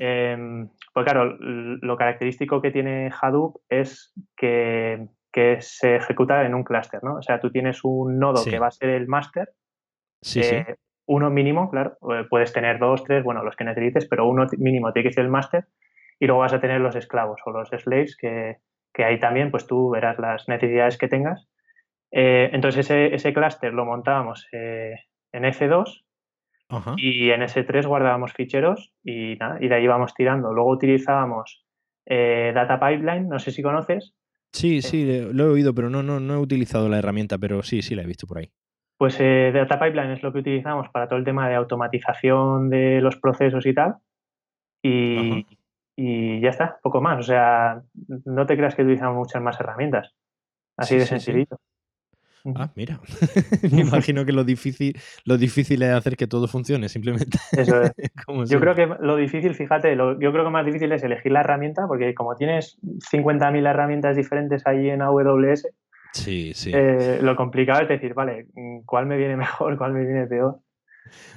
[0.00, 6.62] Em, pues claro, lo característico que tiene Hadoop es que que se ejecuta en un
[6.62, 7.14] clúster, ¿no?
[7.14, 9.48] O sea, tú tienes un nodo que va a ser el máster,
[10.20, 10.54] sí, sí.
[10.54, 10.76] Eh,
[11.06, 14.92] uno mínimo, claro, eh, puedes tener dos, tres, bueno, los que necesites, pero uno mínimo
[14.92, 15.66] tiene que ser el máster
[16.20, 18.58] y luego vas a tener los esclavos o los slaves que,
[19.02, 21.48] ahí también pues tú verás las necesidades que tengas.
[22.12, 24.98] Eh, entonces ese, ese clúster lo montábamos en
[25.32, 26.04] F2
[26.96, 30.52] y en S3 guardábamos ficheros y, nada, y de ahí íbamos tirando.
[30.52, 31.64] Luego utilizábamos
[32.06, 34.14] Data Pipeline, no sé si conoces,
[34.52, 37.80] Sí, sí, lo he oído, pero no, no, no he utilizado la herramienta, pero sí,
[37.80, 38.50] sí la he visto por ahí.
[38.98, 43.00] Pues eh, Data Pipeline es lo que utilizamos para todo el tema de automatización de
[43.00, 43.96] los procesos y tal.
[44.84, 47.18] Y, ya está, poco más.
[47.18, 47.82] O sea,
[48.24, 50.14] no te creas que utilizamos muchas más herramientas.
[50.76, 51.58] Así de sencillito.
[52.56, 53.00] Ah, mira.
[53.72, 57.38] Me imagino que lo difícil, lo difícil es hacer que todo funcione, simplemente.
[57.52, 57.92] Eso es.
[58.50, 61.86] yo creo que lo difícil, fíjate, yo creo que más difícil es elegir la herramienta,
[61.86, 65.68] porque como tienes 50.000 herramientas diferentes ahí en AWS,
[66.12, 66.72] sí, sí.
[66.74, 68.46] Eh, lo complicado es decir, vale,
[68.84, 70.60] ¿cuál me viene mejor, cuál me viene peor?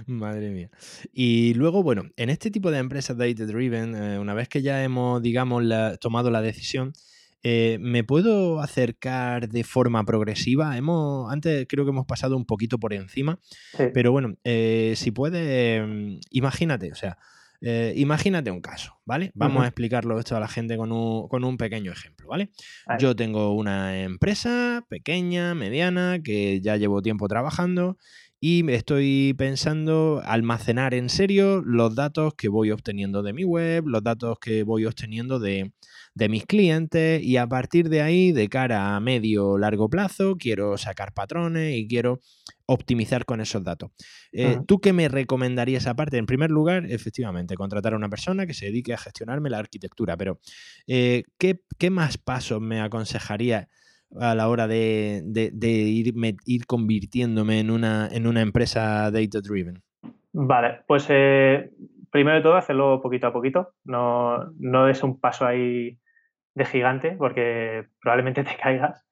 [0.07, 0.69] Madre mía.
[1.11, 4.83] Y luego, bueno, en este tipo de empresas data driven, eh, una vez que ya
[4.83, 5.63] hemos, digamos,
[5.99, 6.93] tomado la decisión,
[7.47, 10.75] eh, ¿me puedo acercar de forma progresiva?
[10.77, 13.37] Hemos, antes creo que hemos pasado un poquito por encima,
[13.93, 17.19] pero bueno, eh, si puedes, mm, imagínate, o sea,
[17.61, 19.31] eh, imagínate un caso, ¿vale?
[19.35, 22.49] Vamos a explicarlo esto a la gente con un, pequeño ejemplo, ¿vale?
[22.97, 27.99] Yo tengo una empresa pequeña, mediana, que ya llevo tiempo trabajando
[28.47, 34.03] y estoy pensando almacenar en serio los datos que voy obteniendo de mi web, los
[34.03, 35.71] datos que voy obteniendo de,
[36.29, 40.77] mis clientes y a partir de ahí, de cara a medio o largo plazo, quiero
[40.77, 42.19] sacar patrones y quiero
[42.67, 43.89] optimizar con esos datos.
[44.31, 46.17] Eh, ¿Tú qué me recomendarías aparte?
[46.19, 50.17] En primer lugar, efectivamente, contratar a una persona que se dedique a gestionarme la arquitectura,
[50.17, 50.39] pero
[50.85, 53.69] eh, ¿qué, ¿qué, más pasos me aconsejaría?
[54.19, 55.23] A la hora de,
[56.45, 59.81] ir convirtiéndome en una, en una empresa data driven?
[60.33, 61.71] Vale, pues eh,
[62.11, 65.97] primero de todo hacerlo poquito a poquito, no, no es un paso ahí
[66.53, 69.05] de gigante porque probablemente te caigas.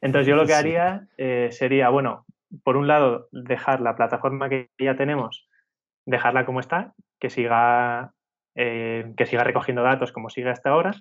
[0.00, 2.24] Entonces yo lo que haría eh, sería, bueno,
[2.62, 5.48] por un lado, dejar la plataforma que ya tenemos,
[6.06, 8.12] dejarla como está, que siga,
[8.54, 10.94] eh, que siga recogiendo datos como sigue hasta ahora.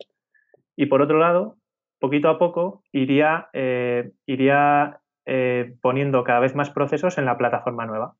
[0.75, 1.57] Y por otro lado,
[1.99, 7.85] poquito a poco iría, eh, iría eh, poniendo cada vez más procesos en la plataforma
[7.85, 8.15] nueva.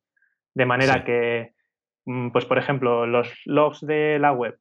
[0.54, 1.52] De manera que,
[2.04, 4.58] mm, pues por ejemplo, los logs de la web,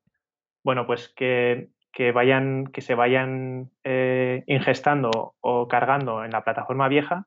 [0.64, 1.70] bueno, pues que,
[2.14, 7.26] vayan, que se vayan eh, ingestando o cargando en la plataforma vieja,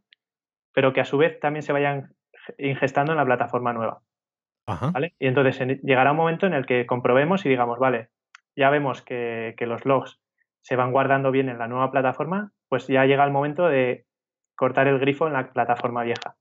[0.72, 2.14] pero que a su vez también se vayan
[2.58, 4.02] ingestando en la plataforma nueva.
[5.18, 8.10] Y entonces llegará un momento en el que comprobemos y digamos, vale,
[8.54, 10.20] ya vemos que, que los logs
[10.62, 14.06] se van guardando bien en la nueva plataforma, pues ya llega el momento de
[14.54, 16.36] cortar el grifo en la plataforma vieja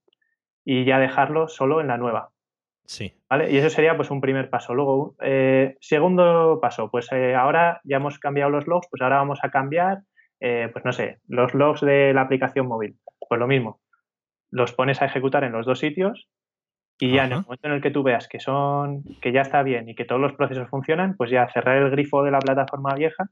[0.65, 2.31] y ya dejarlo solo en la nueva.
[2.85, 3.13] Sí.
[3.29, 3.51] ¿Vale?
[3.51, 4.73] Y eso sería pues un primer paso.
[4.73, 9.39] Luego, eh, segundo paso, pues eh, ahora ya hemos cambiado los logs, pues ahora vamos
[9.43, 9.99] a cambiar,
[10.39, 12.97] eh, pues no sé, los logs de la aplicación móvil.
[13.27, 13.79] Pues lo mismo,
[14.51, 16.29] los pones a ejecutar en los dos sitios
[16.97, 19.63] y ya en el momento en el que tú veas que son, que ya está
[19.63, 22.93] bien y que todos los procesos funcionan, pues ya cerrar el grifo de la plataforma
[22.95, 23.29] vieja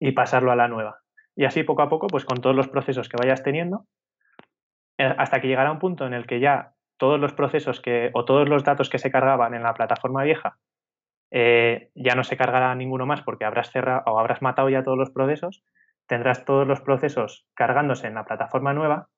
[0.00, 0.98] y pasarlo a la nueva.
[1.36, 3.86] Y así poco a poco, pues con todos los procesos que vayas teniendo,
[4.98, 8.24] eh, hasta que llegará un punto en el que ya todos los procesos que, o
[8.24, 10.58] todos los datos que se cargaban en la plataforma vieja,
[11.30, 14.98] eh, ya no se cargará ninguno más porque habrás cerrado o habrás matado ya todos
[14.98, 15.62] los procesos,
[16.06, 19.08] tendrás todos los procesos cargándose en la plataforma nueva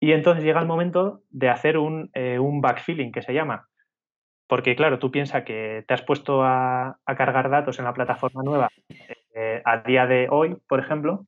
[0.00, 3.68] y entonces llega el momento de hacer un, eh, un backfilling que se llama.
[4.46, 8.42] Porque claro, tú piensas que te has puesto a, a cargar datos en la plataforma
[8.42, 8.68] nueva
[9.64, 11.26] a día de hoy, por ejemplo.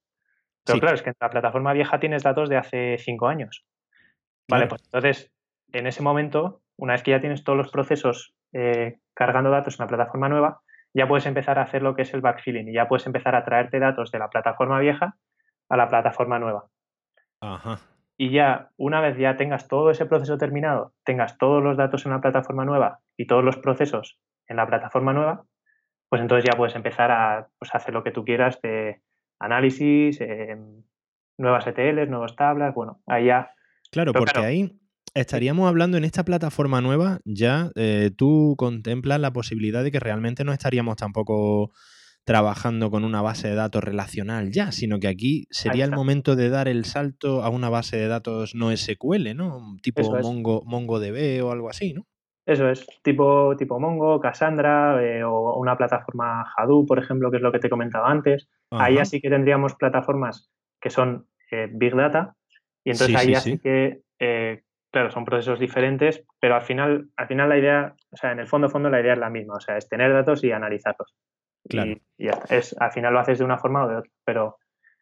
[0.65, 3.65] Pero claro, es que en la plataforma vieja tienes datos de hace cinco años.
[4.49, 5.33] Vale, pues entonces,
[5.73, 9.85] en ese momento, una vez que ya tienes todos los procesos eh, cargando datos en
[9.85, 10.61] la plataforma nueva,
[10.95, 13.45] ya puedes empezar a hacer lo que es el backfilling y ya puedes empezar a
[13.45, 15.17] traerte datos de la plataforma vieja
[15.69, 16.67] a la plataforma nueva.
[17.41, 17.79] Ajá.
[18.17, 22.13] Y ya, una vez ya tengas todo ese proceso terminado, tengas todos los datos en
[22.13, 25.45] la plataforma nueva y todos los procesos en la plataforma nueva,
[26.09, 29.03] pues entonces ya puedes empezar a pues, hacer lo que tú quieras de
[29.39, 30.83] análisis, em,
[31.39, 33.51] nuevas ETLs, nuevas tablas, bueno, ahí ya...
[33.91, 34.79] Claro, porque ahí
[35.15, 40.45] estaríamos hablando en esta plataforma nueva, ya eh, tú contemplas la posibilidad de que realmente
[40.45, 41.73] no estaríamos tampoco
[42.25, 46.49] trabajando con una base de datos relacional ya, sino que aquí sería el momento de
[46.49, 49.77] dar el salto a una base de datos no SQL, ¿no?
[49.81, 52.09] Tipo Mongo, MongoDB o algo así, ¿no?
[52.47, 57.43] Eso es, tipo, tipo Mongo, Cassandra eh, o una plataforma Hadoop, por ejemplo, que es
[57.43, 58.49] lo que te he comentado antes.
[58.71, 60.49] Ahí así que tendríamos plataformas
[60.81, 62.37] que son eh, Big Data
[62.85, 67.49] y entonces ahí así que, eh, claro, son procesos diferentes, pero al final, al final
[67.49, 69.77] la idea, o sea, en el fondo, fondo la idea es la misma, o sea,
[69.77, 71.17] es tener datos y analizarlos.
[71.69, 71.97] Claro.
[72.17, 74.59] Y, Es, al final lo haces de una forma o de otra, pero...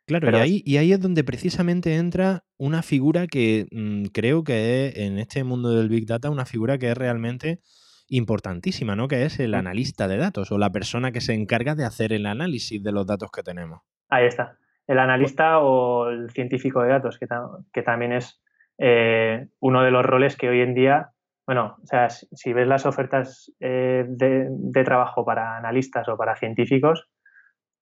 [0.06, 4.88] Claro, y, ahí, y ahí es donde precisamente entra una figura que mm, creo que
[4.88, 7.60] es, en este mundo del Big Data, una figura que es realmente
[8.08, 9.08] importantísima, ¿no?
[9.08, 12.26] Que es el analista de datos o la persona que se encarga de hacer el
[12.26, 13.80] análisis de los datos que tenemos.
[14.10, 14.58] Ahí está.
[14.86, 17.26] El analista o el científico de datos, que,
[17.72, 18.42] que también es
[18.78, 21.12] eh, uno de los roles que hoy en día,
[21.46, 26.36] bueno, o sea, si, ves las ofertas eh, de, de, trabajo para analistas o para
[26.36, 27.08] científicos,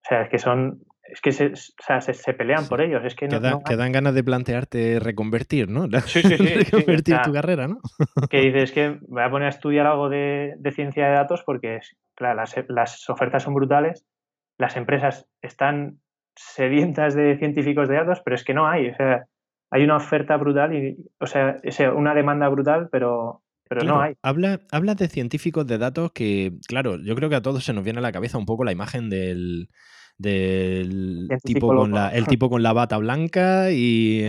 [0.05, 3.03] o sea, es que son es que se, se, pelean por ellos.
[3.05, 5.86] Es que, no, dan ganas de plantearte reconvertir, ¿no?
[6.07, 6.46] Sí, sí, sí.
[6.70, 7.80] reconvertir tu carrera, ¿no?
[8.30, 11.80] que dices que me voy a poner a estudiar algo de, ciencia de datos porque,
[12.14, 14.07] claro, las, las, ofertas son brutales,
[14.59, 15.98] las empresas están
[16.36, 18.88] sedientas de científicos de datos, pero es que no hay.
[18.88, 19.24] O sea,
[19.70, 21.59] hay una oferta brutal y, o sea,
[21.94, 24.14] una demanda brutal, pero, pero no hay.
[24.22, 27.82] Habla, habla de científicos de datos que, claro, yo creo que a todos se nos
[27.82, 29.68] viene a la cabeza un poco la imagen del
[30.23, 34.25] del tipo con la, el tipo con la bata blanca y,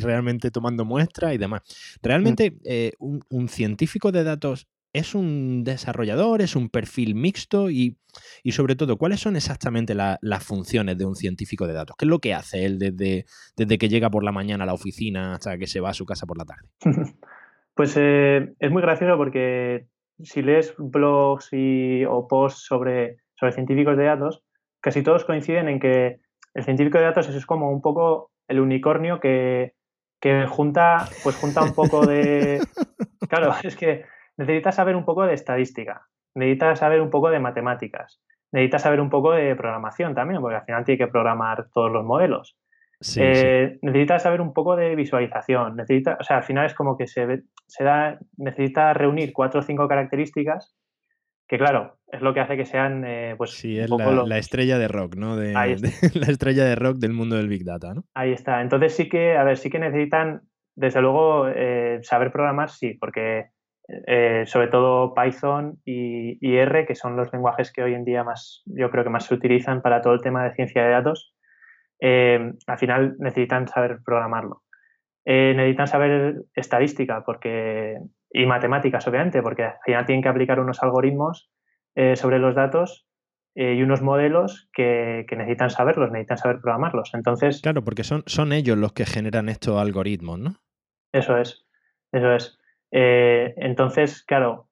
[0.00, 1.62] realmente tomando muestras y demás.
[1.62, 2.06] Mm.
[2.06, 7.96] Realmente, eh, un, científico de datos es un desarrollador, es un perfil mixto y,
[8.50, 11.96] sobre todo, ¿cuáles son exactamente las funciones de un científico de datos?
[11.96, 14.74] ¿Qué es lo que hace él desde, desde que llega por la mañana a la
[14.74, 16.68] oficina hasta que se va a su casa por la tarde?
[17.74, 19.86] Pues eh, es muy gracioso porque
[20.20, 24.42] si lees blogs y, o posts sobre, sobre científicos de datos,
[24.80, 26.20] casi todos coinciden en que
[26.54, 29.74] el científico de datos es como un poco el unicornio que,
[30.20, 32.60] que junta, pues junta un poco de...
[33.28, 34.04] Claro, es que
[34.38, 38.22] necesitas saber un poco de estadística, necesitas saber un poco de matemáticas,
[38.52, 42.06] necesitas saber un poco de programación también, porque al final tiene que programar todos los
[42.06, 42.56] modelos.
[43.16, 47.06] Eh, necesitas saber un poco de visualización, necesita, o sea, al final es como que
[47.06, 50.74] se, se da, necesita reunir cuatro o cinco características
[51.48, 53.52] que claro, es lo que hace que sean, eh, pues...
[53.52, 55.36] Sí, es la, estrella de rock, ¿no?
[55.36, 55.52] De,
[56.14, 58.04] la estrella de rock del mundo del Big Data, ¿no?
[58.14, 58.60] Ahí está.
[58.60, 60.42] Entonces sí que, a ver, sí que necesitan,
[60.76, 63.46] desde luego, eh, saber programar, sí, porque
[64.06, 68.62] eh, sobre todo Python y, R, que son los lenguajes que hoy en día más,
[68.66, 71.34] yo creo que más se utilizan para todo el tema de ciencia de datos,
[72.00, 74.62] al final necesitan saber programarlo.
[75.24, 77.98] necesitan saber estadística, porque
[78.30, 81.50] y matemáticas, obviamente, porque al final tienen que aplicar unos algoritmos
[81.94, 83.06] eh, sobre los datos
[83.54, 87.12] eh, y unos modelos que, necesitan saberlos, necesitan saber programarlos.
[87.14, 87.60] Entonces.
[87.62, 90.54] Claro, porque son, son ellos los que generan estos algoritmos, ¿no?
[91.12, 91.66] Eso es,
[92.12, 92.58] eso es.
[92.92, 94.68] Eh, entonces, claro,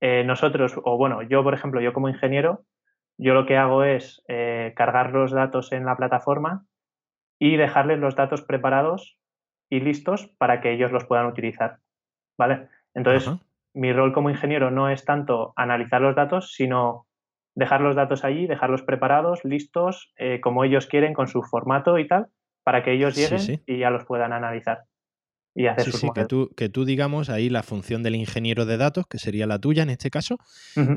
[0.00, 2.64] nosotros, o bueno, yo, por ejemplo, yo como ingeniero,
[3.18, 4.22] yo lo que hago es
[4.76, 6.64] cargar los datos en la plataforma
[7.40, 9.18] y dejarles los datos preparados
[9.68, 11.78] y listos para que ellos los puedan utilizar.
[12.38, 12.68] ¿Vale?
[12.96, 13.30] Entonces,
[13.74, 17.06] mi rol como ingeniero no es tanto analizar los datos, sino
[17.54, 22.08] dejar los datos allí, dejarlos preparados, listos, eh, como ellos quieren, con su formato y
[22.08, 22.28] tal,
[22.64, 24.84] para que ellos lleguen y ya los puedan analizar.
[25.54, 28.78] Y hacer sí, sí, que tú, que tú, digamos, ahí la función del ingeniero de
[28.78, 30.38] datos, que sería la tuya en este caso,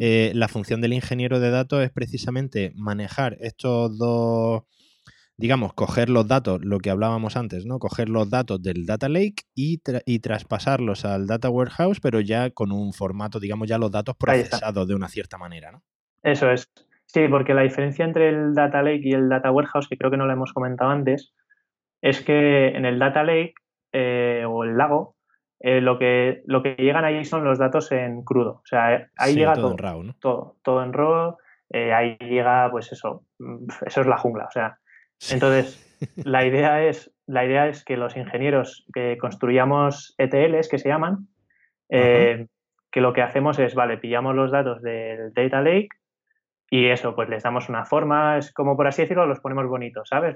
[0.01, 4.63] eh, la función del ingeniero de datos es precisamente manejar estos dos
[5.39, 7.79] digamos, coger los datos, lo que hablábamos antes, ¿no?
[7.79, 12.73] Coger los datos del Data Lake y, y, traspasarlos al Data Warehouse, pero ya con
[12.73, 15.81] un formato, digamos, ya los datos procesados de una cierta manera, ¿no?
[16.23, 16.69] Eso es.
[17.05, 20.17] Sí, porque la diferencia entre el Data Lake y el Data Warehouse, que creo que
[20.17, 21.33] no lo hemos comentado antes,
[22.01, 23.53] es que en el Data Lake
[23.93, 25.15] eh, o el lago,
[25.61, 28.61] eh, lo, que, lo que llegan ahí son los datos en crudo.
[28.63, 29.71] O sea, ahí llega todo.
[29.71, 30.15] en RAW, ¿no?
[30.19, 31.37] Todo, todo en RAW.
[31.71, 34.45] Eh, ahí llega, pues eso, mm, eso es la jungla.
[34.45, 34.77] O sea,
[35.31, 35.85] entonces,
[36.23, 41.27] la idea es, la idea es que los ingenieros que construyamos ETLs, que se llaman,
[41.89, 42.47] eh,
[42.91, 45.89] que lo que hacemos es, vale, pillamos los datos del Data Lake
[46.69, 50.07] y eso, pues les damos una forma, es como por así decirlo, los ponemos bonitos,
[50.09, 50.35] ¿sabes?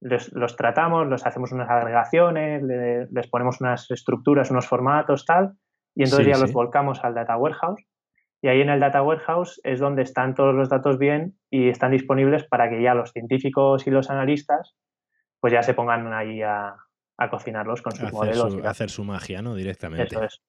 [0.00, 2.62] los tratamos, los hacemos unas agregaciones,
[3.10, 5.52] les ponemos unas estructuras, unos formatos, tal,
[5.94, 7.82] y entonces ya los volcamos al Data Warehouse
[8.44, 11.92] y ahí en el Data Warehouse es donde están todos los datos bien y están
[11.92, 14.74] disponibles para que ya los científicos y los analistas
[15.40, 16.76] pues ya se pongan ahí a,
[17.30, 18.52] cocinarlos con sus modelos.
[18.52, 19.54] Su, hacer su magia, ¿no?
[19.54, 20.14] Directamente.
[20.14, 20.42] Eso es.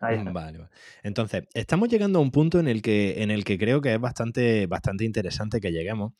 [0.00, 0.58] Vale, vale.
[1.04, 4.00] Entonces, estamos llegando a un punto en el que, en el que creo que es
[4.00, 6.14] bastante, bastante interesante que lleguemos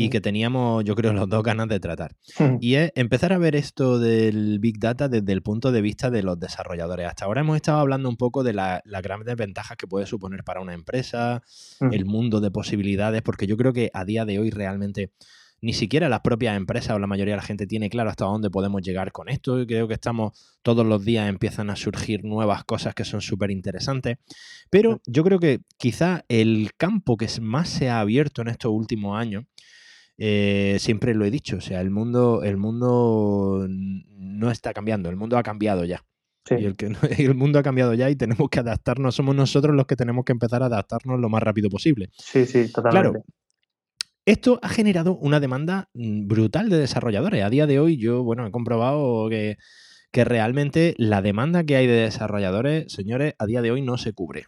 [0.00, 2.14] y que teníamos, yo creo, los dos ganas de tratar.
[2.60, 6.22] Y es empezar a ver esto del Big Data desde el punto de vista de
[6.22, 7.08] los desarrolladores.
[7.08, 10.60] Hasta ahora hemos estado hablando un poco de las grandes ventajas que puede suponer para
[10.60, 11.42] una empresa,
[11.80, 15.10] el mundo de posibilidades, porque yo creo que a día de hoy realmente
[15.60, 18.50] ni siquiera las propias empresas o la mayoría de la gente tiene claro hasta dónde
[18.50, 19.66] podemos llegar con esto.
[19.66, 24.18] Creo que estamos todos los días empiezan a surgir nuevas cosas que son súper interesantes.
[24.70, 29.18] Pero yo creo que quizá el campo que más se ha abierto en estos últimos
[29.18, 29.42] años
[30.18, 35.16] eh, siempre lo he dicho, o sea, el mundo, el mundo no está cambiando, el
[35.16, 36.04] mundo ha cambiado ya.
[36.50, 39.86] Y el, que, el mundo ha cambiado ya y tenemos que adaptarnos, somos nosotros los
[39.86, 42.10] que tenemos que empezar a adaptarnos lo más rápido posible.
[42.16, 43.10] Sí, sí, totalmente.
[43.10, 43.24] Claro,
[44.28, 47.42] esto ha generado una demanda mm, brutal de desarrolladores.
[47.42, 49.56] A día de hoy yo, bueno, he comprobado que,
[50.10, 54.12] que realmente la demanda que hay de desarrolladores, señores, a día de hoy no se
[54.12, 54.44] cubre.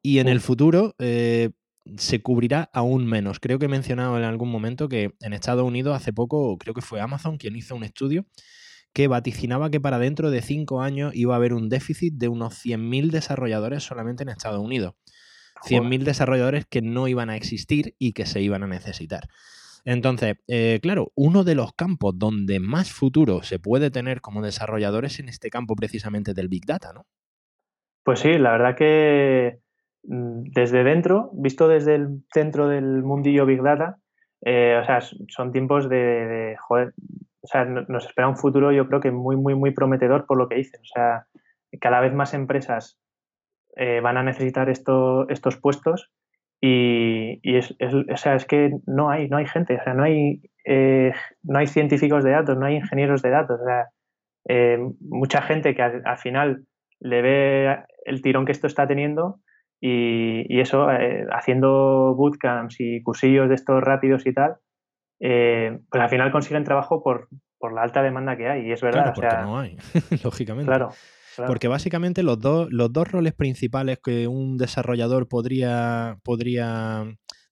[0.00, 1.50] Y en el futuro, eh,
[1.96, 3.40] se cubrirá aún menos.
[3.40, 6.80] Creo que he mencionado en algún momento que en Estados Unidos hace poco, creo que
[6.80, 8.26] fue Amazon quien hizo un estudio
[8.92, 12.64] que vaticinaba que para dentro de cinco años iba a haber un déficit de unos
[12.64, 14.94] 100.000 desarrolladores solamente en Estados Unidos.
[15.62, 19.28] 100.000 desarrolladores que no iban a existir y que se iban a necesitar.
[19.84, 25.04] Entonces, eh, claro, uno de los campos donde más futuro se puede tener como desarrollador
[25.04, 27.06] es en este campo precisamente del Big Data, ¿no?
[28.04, 29.60] Pues sí, la verdad que
[30.06, 33.96] desde dentro, visto desde el centro del mundillo Big Data,
[34.44, 36.92] eh, o sea, son tiempos de, joder,
[37.40, 40.48] o sea, nos espera un futuro yo creo que muy, muy, muy prometedor por lo
[40.48, 40.80] que dicen.
[40.80, 41.26] O sea,
[41.80, 42.98] cada vez más empresas
[43.76, 46.12] eh, van a necesitar esto, estos puestos
[46.60, 50.42] y, es, o sea, es que no hay, no hay gente, o sea, no hay,
[50.64, 53.60] eh, no hay científicos de datos, no hay ingenieros de datos.
[53.60, 56.64] O sea, mucha gente que al, final
[57.00, 59.40] le ve el tirón que esto está teniendo
[59.86, 60.86] y, eso,
[61.30, 64.56] haciendo bootcamps y cursillos de estos rápidos y tal,
[65.20, 67.28] eh, pues al final consiguen trabajo por,
[67.72, 68.66] la alta demanda que hay.
[68.66, 69.12] Y es verdad.
[69.14, 69.76] Claro, porque no hay,
[70.24, 70.70] lógicamente.
[70.70, 70.90] Claro,
[71.46, 77.04] Porque básicamente los dos, los dos roles principales que un desarrollador podría, podría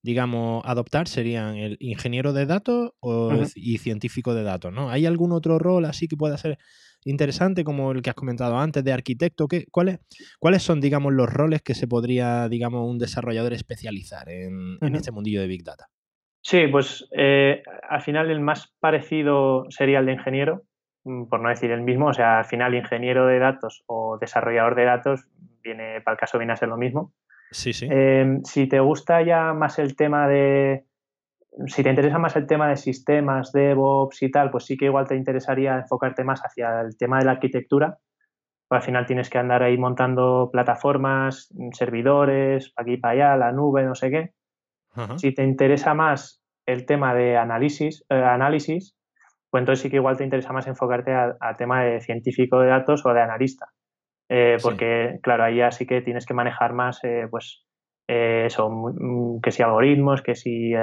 [0.03, 2.93] digamos, adoptar serían el ingeniero de datos
[3.55, 4.91] y científico de datos, ¿no?
[4.91, 6.59] ¿Hay algún otro rol así que pueda ser
[7.05, 9.49] interesante como el que has comentado antes de arquitecto?
[9.49, 9.99] ¿Qué, cuáles,
[10.39, 15.41] ¿Cuáles son, digamos, los roles que se podría, digamos, un desarrollador especializar en este mundillo
[15.41, 15.87] de Big Data?
[16.43, 20.63] Sí, pues eh, al final el más parecido sería el de ingeniero,
[21.05, 24.75] mm, por no decir el mismo, o sea, al final ingeniero de datos o desarrollador
[24.75, 25.25] de datos
[25.63, 27.13] viene, para el caso viene a ser lo mismo.
[27.53, 27.87] Sí, sí.
[27.89, 30.85] Em, si te gusta ya más el tema de,
[31.67, 35.07] si te interesa más el tema de sistemas, DevOps y tal, pues sí que igual
[35.07, 37.99] te interesaría enfocarte más hacia el tema de la arquitectura.
[38.69, 43.85] Pues al final tienes que andar ahí montando plataformas, servidores, aquí para allá, la nube,
[43.85, 44.33] no sé qué.
[45.17, 48.95] Si te interesa más el tema de análisis, eh, análisis,
[49.51, 53.05] pues entonces sí que igual te interesa más enfocarte al tema de científico de datos
[53.05, 53.69] o de analista.
[54.29, 57.67] Eh, porque, claro, ahí ya sí que tienes que manejar más, eh, pues,
[58.07, 60.75] eso, mm, que si algoritmos, que si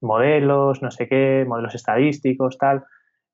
[0.00, 2.84] modelos, no sé qué, modelos estadísticos, tal.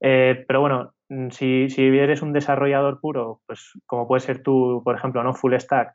[0.00, 4.96] pero bueno, mm, si, si eres un desarrollador puro, pues como puede ser tú, por
[4.96, 5.94] ejemplo, no full stack,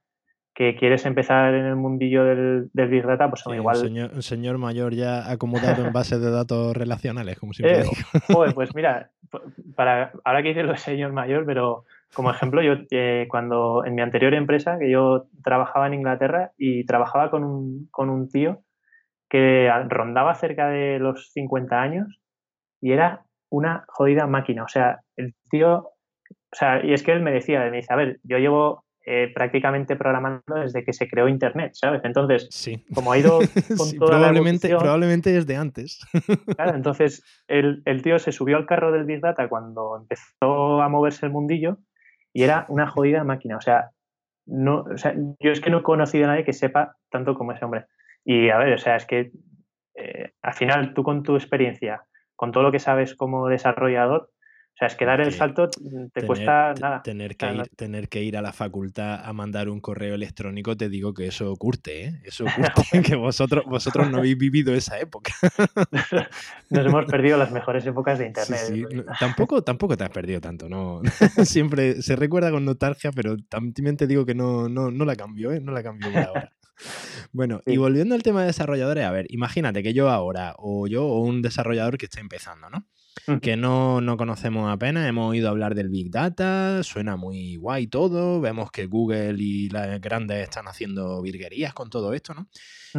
[0.60, 3.78] que quieres empezar en el mundillo del, Big Data, pues igual.
[4.14, 8.46] Un señor, mayor ya acomodado en bases de datos relacionales, como siempre eh, digo.
[8.54, 9.10] pues mira,
[9.78, 13.96] para, ahora que dices lo de señor mayor, pero como ejemplo, yo eh, cuando en
[13.96, 18.60] mi anterior empresa, que yo trabajaba en Inglaterra y trabajaba con un, con un tío
[19.30, 22.20] que rondaba cerca de los 50 años
[22.82, 24.64] y era una jodida máquina.
[24.64, 27.96] O sea, el tío, o sea, y es que él me decía, me dice, a
[27.96, 32.02] ver, yo llevo eh, prácticamente programando desde que se creó Internet, ¿sabes?
[32.04, 32.86] Entonces, sí.
[32.94, 33.40] como ha ido
[33.78, 36.00] con toda probablemente, la probablemente desde antes.
[36.56, 40.90] Claro, entonces el, el, tío se subió al carro del Big Data cuando empezó a
[40.90, 41.78] moverse el mundillo
[42.34, 43.58] y era una jodida máquina.
[43.58, 43.92] O sea,
[44.46, 47.52] no, o sea, yo es que no he conocido a nadie que sepa tanto como
[47.52, 47.86] ese hombre.
[48.24, 49.32] Y a ver, o sea, es que
[49.96, 52.04] eh, al final tú con tu experiencia,
[52.36, 54.32] con todo lo que sabes como desarrollador,
[54.72, 55.70] o sea, es que dar el salto
[56.14, 57.02] te cuesta nada.
[57.04, 60.88] Tener que, ir, tener que ir a la facultad a mandar un correo electrónico, te
[60.88, 62.22] digo que eso curte, ¿eh?
[62.24, 62.46] Eso
[62.76, 65.34] curte, que vosotros, vosotros no habéis vivido esa época.
[66.70, 68.60] Nos hemos perdido las mejores épocas de Internet.
[68.68, 68.86] Sí,
[69.20, 71.02] tampoco, tampoco te has perdido tanto, ¿no?
[71.44, 75.52] Siempre se recuerda con nostalgia, pero también te digo que no, no, no la cambio,
[75.52, 75.60] ¿eh?
[75.60, 76.54] No la cambio por ahora.
[77.32, 81.06] Bueno, y volviendo al tema de desarrolladores, a ver, imagínate que yo ahora, o yo,
[81.06, 82.88] o un desarrollador que está empezando, ¿no?
[83.42, 85.08] que no, conocemos apenas.
[85.08, 88.42] Hemos oído hablar del Big Data, suena muy guay todo.
[88.42, 92.48] Vemos que Google y las grandes están haciendo virguerías con todo esto, ¿no?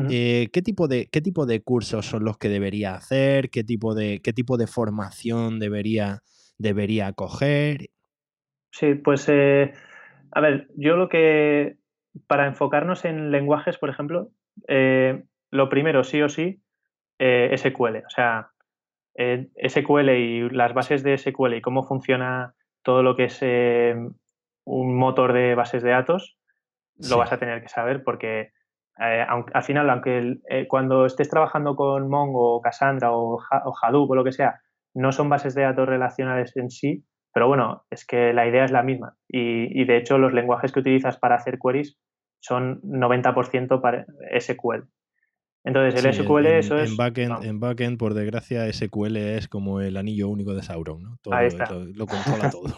[0.09, 3.51] Eh, ¿qué, tipo de, ¿Qué tipo de cursos son los que debería hacer?
[3.51, 6.23] ¿Qué tipo de, qué tipo de formación debería,
[6.59, 7.91] debería coger?
[8.71, 9.73] Sí, pues eh,
[10.31, 11.77] a ver, yo lo que,
[12.27, 14.29] para enfocarnos en lenguajes, por ejemplo,
[14.69, 16.63] eh, lo primero, sí o sí,
[17.19, 17.99] SQL.
[18.07, 18.51] O sea,
[19.17, 23.95] SQL y las bases de SQL y cómo funciona todo lo que es eh,
[24.65, 26.39] un motor de bases de datos,
[27.09, 28.53] lo vas a tener que saber porque
[29.01, 33.41] eh, al final, aunque eh, cuando estés trabajando con Mongo Cassandra o,
[33.83, 34.61] Hadoop o lo que sea,
[34.95, 38.71] no son bases de datos relacionales en sí, pero bueno, es que la idea es
[38.71, 39.17] la misma.
[39.29, 41.99] Y, y de hecho, los lenguajes que utilizas para hacer queries
[42.41, 44.07] son 90% para
[44.39, 44.89] SQL.
[45.63, 46.91] Entonces, el SQL, eso es.
[46.91, 51.19] En backend, en backend, por desgracia, SQL es como el anillo único de Sauron, ¿no?
[51.23, 51.71] Todo, Ahí está.
[51.71, 52.75] Lo, controla todo.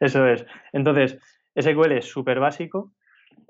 [0.00, 0.46] eso es.
[0.72, 1.18] Entonces,
[1.58, 2.92] SQL es súper básico.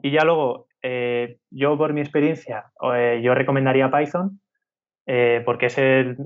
[0.03, 4.41] Y ya luego, eh, yo por mi experiencia, eh, yo recomendaría Python,
[5.07, 6.17] eh, porque es el,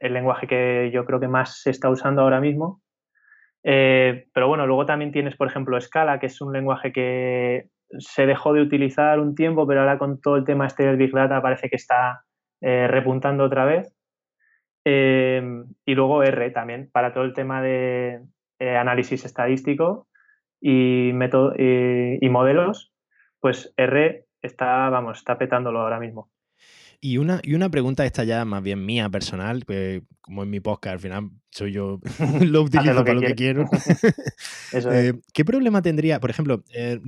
[0.00, 2.81] el, lenguaje que yo creo que más se está usando ahora mismo.
[3.62, 8.52] Pero bueno, luego también tienes, por ejemplo, Scala, que es un lenguaje que se dejó
[8.52, 11.68] de utilizar un tiempo, pero ahora con todo el tema este del Big Data parece
[11.68, 12.24] que está
[12.60, 13.94] eh, repuntando otra vez.
[14.84, 18.20] Em, y luego R también, para todo el tema de
[18.58, 20.08] eh, análisis estadístico
[20.60, 22.92] y, y, modelos,
[23.40, 26.30] pues R está, vamos, está petándolo ahora mismo.
[27.04, 30.60] Y una, y una pregunta esta ya más bien mía, personal, pues como en mi
[30.60, 31.98] podcast, al final soy yo,
[32.40, 33.68] lo utilizo para lo que quiero.
[34.90, 36.20] Eh, ¿Qué problema tendría?
[36.20, 37.00] Por ejemplo, eh,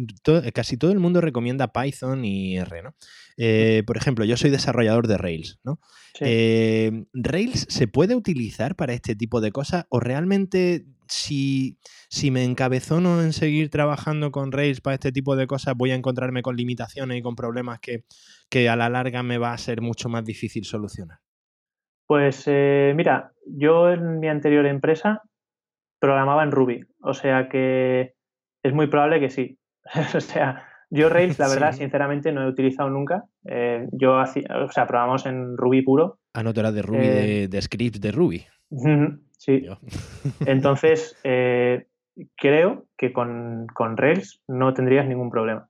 [0.52, 2.94] casi todo el mundo recomienda Python y R, ¿no?
[3.36, 5.78] Eh, por ejemplo, yo soy desarrollador de Rails, ¿no?
[6.20, 11.78] ¿Rails se puede utilizar para este tipo de cosas o realmente si,
[12.08, 15.94] si me encabezono en seguir trabajando con Rails para este tipo de cosas voy a
[15.94, 18.04] encontrarme con limitaciones y con problemas que,
[18.50, 21.18] que a la larga me va a ser mucho más difícil solucionar?
[22.06, 25.22] Pues eh, mira, yo en mi anterior empresa
[26.00, 28.14] programaba en Ruby, o sea que
[28.62, 29.58] es muy probable que sí.
[30.14, 33.24] o sea, yo Rails, la verdad, sinceramente no he utilizado nunca.
[33.46, 36.18] Eh, yo hacía, o sea, programamos en Ruby puro.
[36.32, 38.46] Ah, no, de Ruby, eh, de, script de Ruby.
[39.38, 39.66] Sí.
[40.46, 45.68] Entonces, creo que con, con Rails no tendrías ningún problema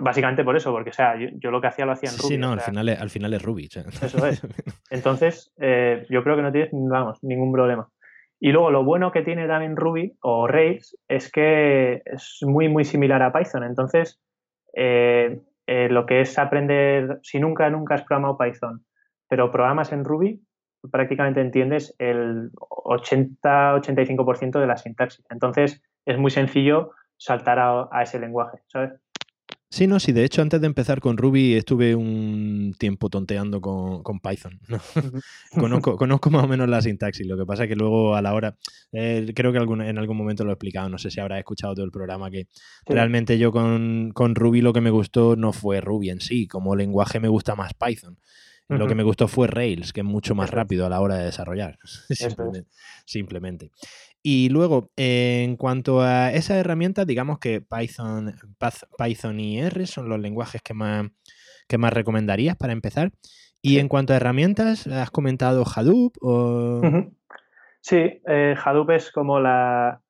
[0.00, 2.28] básicamente por eso, porque o sea, yo, lo que hacía lo hacía en Ruby.
[2.28, 3.68] Sí, no, al, final es, al final es Ruby.
[4.02, 4.42] Eso es.
[4.90, 7.88] Entonces, eh, yo creo que no tienes, vamos, ningún problema.
[8.38, 12.84] Y luego lo bueno que tiene también Ruby o Rails es que es muy, muy
[12.84, 13.64] similar a Python.
[13.64, 14.20] Entonces,
[14.74, 18.84] eh, eh, lo que es aprender, si nunca, nunca has programado Python,
[19.28, 20.42] pero programas en Ruby,
[20.90, 25.24] prácticamente entiendes el 80-85% de la sintaxis.
[25.30, 28.92] Entonces, es muy sencillo saltar a, a ese lenguaje, ¿sabes?
[29.72, 34.18] Sí, no, sí, de hecho antes de empezar con Ruby estuve un tiempo tonteando con,
[34.18, 34.58] Python.
[35.56, 38.34] conozco, conozco, más o menos la sintaxis, lo que pasa es que luego a la
[38.34, 38.56] hora,
[38.90, 41.84] eh, creo que en algún momento lo he explicado, no sé si habrás escuchado todo
[41.84, 42.48] el programa, que
[42.84, 47.20] realmente yo con, Ruby lo que me gustó no fue Ruby en sí, como lenguaje
[47.20, 48.18] me gusta más Python.
[48.70, 51.24] Lo que me gustó fue Rails, que es mucho más rápido a la hora de
[51.24, 51.78] desarrollar,
[53.04, 53.72] simplemente.
[54.22, 58.34] Y luego, en cuanto a esas herramientas, digamos que Python,
[58.96, 61.08] Python y R son los lenguajes que más,
[61.66, 63.12] que más recomendarías para empezar.
[63.62, 66.16] Y en cuanto a herramientas, ¿has comentado Hadoop?
[66.20, 66.80] O...
[67.82, 70.02] Sí, eh, Hadoop es como la,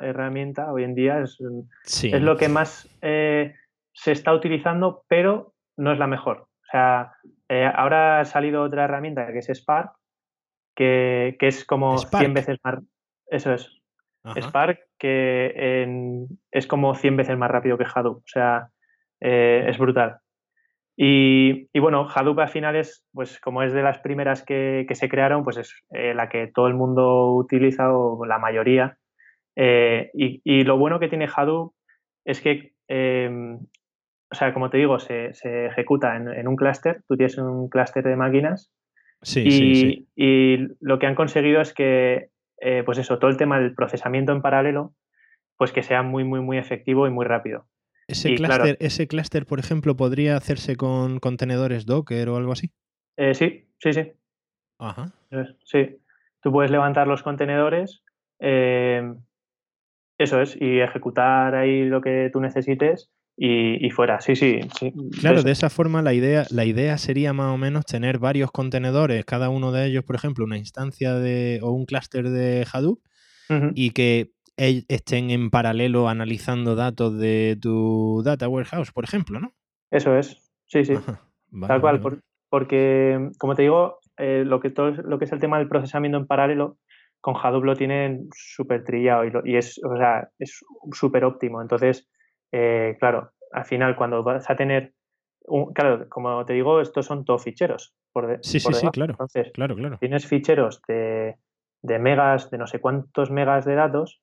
[0.00, 1.38] herramienta hoy en día, es,
[1.84, 3.54] es lo que más eh,
[3.92, 6.38] se está utilizando, pero no es la mejor.
[6.38, 7.12] O sea,
[7.48, 9.92] eh, ahora ha salido otra herramienta que es Spark,
[10.74, 12.80] que, es como 100 veces más.
[13.26, 13.74] Eso es.
[14.40, 18.18] Spark, que es como 100 veces más rápido que Hadoop.
[18.18, 18.68] O sea,
[19.20, 20.18] eh, es brutal.
[21.00, 25.44] Y, bueno, Hadoop al final es, pues como es de las primeras que, se crearon,
[25.44, 28.98] pues es eh, la que todo el mundo utiliza o la mayoría.
[29.54, 31.72] Eh, y, lo bueno que tiene Hadoop
[32.24, 33.60] es que, em,
[34.30, 35.32] o sea, como te digo, se,
[35.66, 37.02] ejecuta en, un clúster.
[37.08, 38.70] Tú tienes un clúster de máquinas.
[39.22, 40.08] Sí, sí, sí.
[40.14, 44.32] y lo que han conseguido es que eh, pues eso, todo el tema del procesamiento
[44.32, 44.94] en paralelo,
[45.56, 47.66] pues que sea muy, muy, muy efectivo y muy rápido.
[48.06, 52.70] ¿Ese clúster, ese clúster, por ejemplo, podría hacerse con contenedores Docker o algo así?
[53.16, 54.12] Eh, sí, sí, sí.
[54.78, 55.12] Ajá.
[55.64, 55.98] Sí.
[56.40, 58.02] Tú puedes levantar los contenedores,
[58.38, 59.12] eh,
[60.16, 63.10] eso es, y ejecutar ahí lo que tú necesites
[63.40, 64.20] y, fuera.
[64.20, 64.92] Sí, sí, sí.
[65.20, 69.24] Claro, de esa forma la idea, la idea sería más o menos tener varios contenedores,
[69.24, 73.00] cada uno de ellos, por ejemplo, una instancia de, o un clúster de Hadoop,
[73.74, 79.54] y que estén en paralelo analizando datos de tu data warehouse, por ejemplo, ¿no?
[79.90, 80.94] Eso es, sí, sí.
[81.66, 82.20] Tal cual,
[82.50, 86.18] porque, como te digo, eh, lo, que todo, lo que es el tema del procesamiento
[86.18, 86.76] en paralelo,
[87.20, 91.62] con Hadoop lo tienen súper trillado y, y, es, o sea, es súper óptimo.
[91.62, 92.08] Entonces,
[92.52, 94.94] eh, claro, al final cuando vas a tener,
[95.44, 97.94] un, claro, como te digo, estos son todos ficheros.
[98.12, 99.12] Por sí, sí, sí, claro.
[99.12, 99.98] Entonces, claro, claro.
[99.98, 101.36] tienes ficheros de,
[101.82, 104.20] de, megas, de no sé cuántos megas de datos,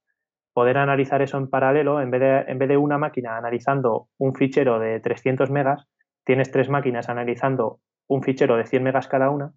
[0.53, 4.33] poder analizar eso en paralelo, en vez, de, en vez de una máquina analizando un
[4.35, 5.87] fichero de 300 megas,
[6.23, 9.53] tienes tres máquinas analizando un fichero de 100 megas cada una,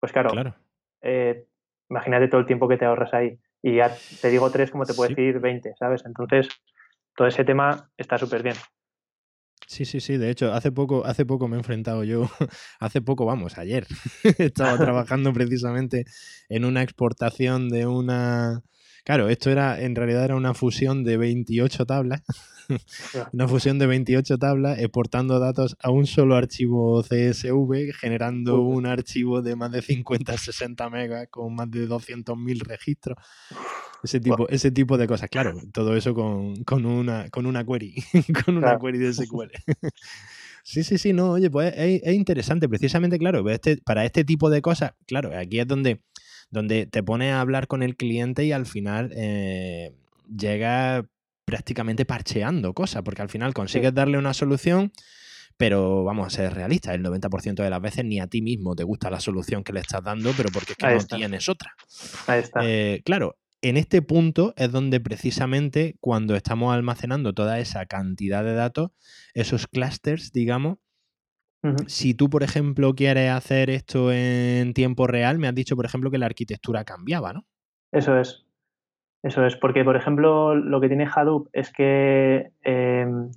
[0.00, 0.54] pues claro, claro.
[1.02, 1.46] Eh,
[1.90, 3.38] imagínate todo el tiempo que te ahorras ahí.
[3.62, 6.04] Y ya te digo tres, como te puedo decir 20, ¿sabes?
[6.06, 6.48] Entonces,
[7.16, 8.56] todo ese tema está súper bien.
[9.66, 10.16] Sí, sí, sí.
[10.16, 12.30] De hecho, hace poco, hace poco me he enfrentado yo,
[12.80, 13.86] hace poco, vamos, ayer,
[14.38, 16.04] estaba trabajando precisamente
[16.48, 18.62] en una exportación de una.
[19.06, 22.24] Claro, esto era, en realidad era una fusión de 28 tablas.
[23.32, 29.42] una fusión de 28 tablas exportando datos a un solo archivo CSV, generando un archivo
[29.42, 33.16] de más de 50, 60 megas con más de 200.000 registros.
[34.02, 37.94] Ese tipo, ese tipo de cosas, claro, todo eso con, con, una, con una query,
[38.44, 39.52] con una query de SQL.
[40.64, 44.62] sí, sí, sí, no, oye, pues es, interesante, precisamente, claro, este, para este tipo de
[44.62, 46.02] cosas, claro, aquí es donde,
[46.50, 49.94] donde te pones a hablar con el cliente y al final eh,
[50.34, 51.06] llega
[51.44, 54.92] prácticamente parcheando cosas, porque al final consigues darle una solución
[55.56, 58.84] pero vamos a ser realistas, el 90% de las veces ni a ti mismo te
[58.84, 61.74] gusta la solución que le estás dando, pero porque es que no tienes otra.
[62.26, 62.60] Ahí está.
[62.62, 68.54] Eh, claro, en este punto es donde precisamente cuando estamos almacenando toda esa cantidad de
[68.54, 68.90] datos,
[69.34, 70.78] esos clusters, digamos,
[71.86, 76.10] si tú, por ejemplo, quieres hacer esto en tiempo real, me has dicho, por ejemplo,
[76.10, 77.44] que la arquitectura cambiaba, ¿no?
[77.92, 78.44] Eso es.
[79.22, 83.30] Eso es, porque, por ejemplo, lo que tiene Hadoop es que em,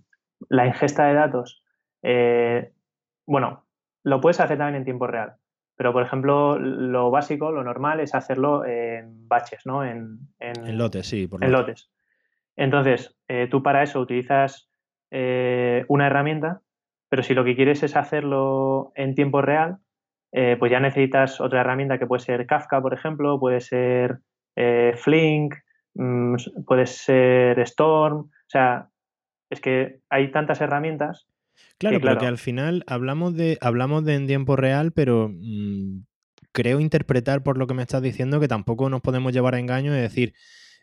[0.48, 1.64] la ingesta de datos,
[2.04, 2.72] eh,
[3.26, 3.66] bueno,
[4.04, 5.36] lo puedes hacer también en tiempo real,
[5.76, 9.84] pero, por ejemplo, lo básico, lo normal es hacerlo en batches, ¿no?
[9.84, 11.90] En, en, lotes, sí, por En lotes.
[12.56, 14.70] Entonces, eh, tú para eso utilizas
[15.10, 16.62] eh, una herramienta
[17.10, 19.80] pero si lo que quieres es hacerlo en tiempo real,
[20.32, 24.20] eh, pues ya necesitas otra herramienta que puede ser Kafka, por ejemplo, puede ser
[24.56, 25.56] eh, Flink,
[25.96, 26.36] mm,
[26.66, 28.18] puede ser Storm.
[28.20, 28.90] O sea,
[29.50, 31.28] es que hay tantas herramientas.
[31.78, 36.04] Claro, porque al final hablamos de, hablamos de en tiempo real, pero mm,
[36.52, 39.96] creo interpretar por lo que me estás diciendo que tampoco nos podemos llevar a engaño
[39.96, 40.34] y decir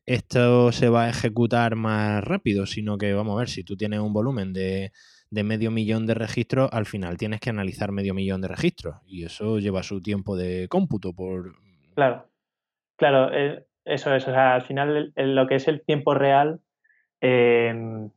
[0.07, 4.01] esto se va a ejecutar más rápido, sino que vamos a ver, si tú tienes
[4.01, 4.93] un volumen de
[5.31, 9.25] de medio millón de registros, al final tienes que analizar medio millón de registros y
[9.25, 11.55] eso lleva su tiempo de cómputo por...
[11.95, 12.27] Claro,
[12.97, 16.61] claro, eh, eso es, o sea, al final lo que es el tiempo real
[17.21, 18.11] em,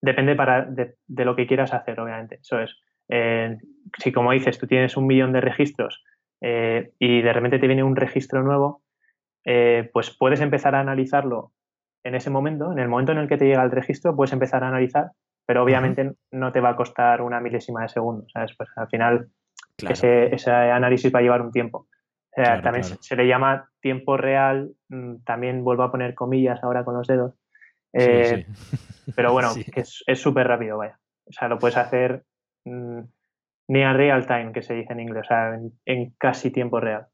[0.00, 2.76] depende para, de, lo que quieras hacer, obviamente, eso es.
[3.08, 3.58] Eh,
[3.98, 6.02] si como dices, tú tienes un millón de registros
[6.40, 8.82] eh, y de repente te viene un registro nuevo,
[9.92, 11.52] pues puedes empezar a analizarlo
[12.02, 14.64] en ese momento, en el momento en el que te llega el registro, puedes empezar
[14.64, 15.10] a analizar
[15.46, 18.54] pero obviamente no te va a costar una milésima de segundo, ¿sabes?
[18.56, 19.28] Pues al final
[19.78, 21.88] ese, análisis va a llevar un tiempo.
[22.34, 27.06] también Se, le llama tiempo real, mm, también vuelvo a poner comillas ahora con los
[27.06, 27.34] dedos,
[27.92, 28.46] eh,
[29.14, 29.50] pero bueno,
[30.06, 30.98] es súper rápido, vaya.
[31.26, 32.24] O sea, lo puedes hacer
[32.64, 33.00] mm,
[33.68, 37.06] ni a real time, que se dice en inglés, o sea, en casi tiempo real.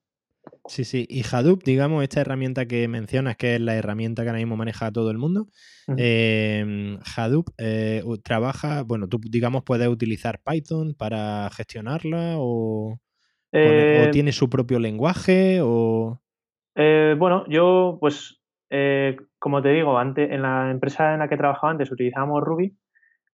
[0.67, 1.07] Sí, sí.
[1.09, 4.93] Y Hadoop, digamos, esta herramienta que mencionas, que es la herramienta que ahora mismo maneja
[4.93, 5.49] todo el mundo,
[5.97, 13.01] em, Hadoop eh, trabaja, bueno, tú, digamos, puedes utilizar Python para gestionarla o,
[13.53, 16.21] eh, tiene su propio lenguaje o...
[16.77, 18.41] Eh, bueno, yo, pues,
[19.39, 22.77] como te digo, antes, en la empresa en la que trabajaba antes utilizábamos Ruby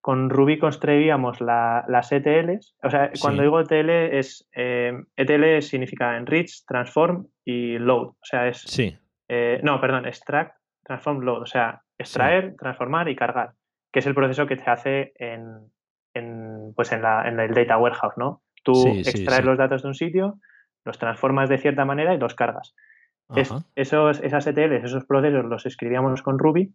[0.07, 2.77] con Ruby construíamos las ETLs.
[2.85, 8.11] O sea, cuando digo ETL es ETL eh, e significa enrich, transform y load.
[8.11, 8.97] O sea, es sí.
[9.27, 10.55] Eh, no, perdón, extract,
[10.85, 11.43] transform, load.
[11.43, 13.55] O sea, extraer, transformar y cargar,
[13.91, 15.73] que es el proceso que se hace en,
[16.77, 17.05] pues en,
[17.41, 18.43] el data warehouse, ¿no?
[18.63, 20.39] Tú extraes los datos de un sitio,
[20.85, 22.77] los transformas de cierta manera y los cargas.
[23.75, 26.73] esos, esas ETLs, esos procesos los escribíamos con Ruby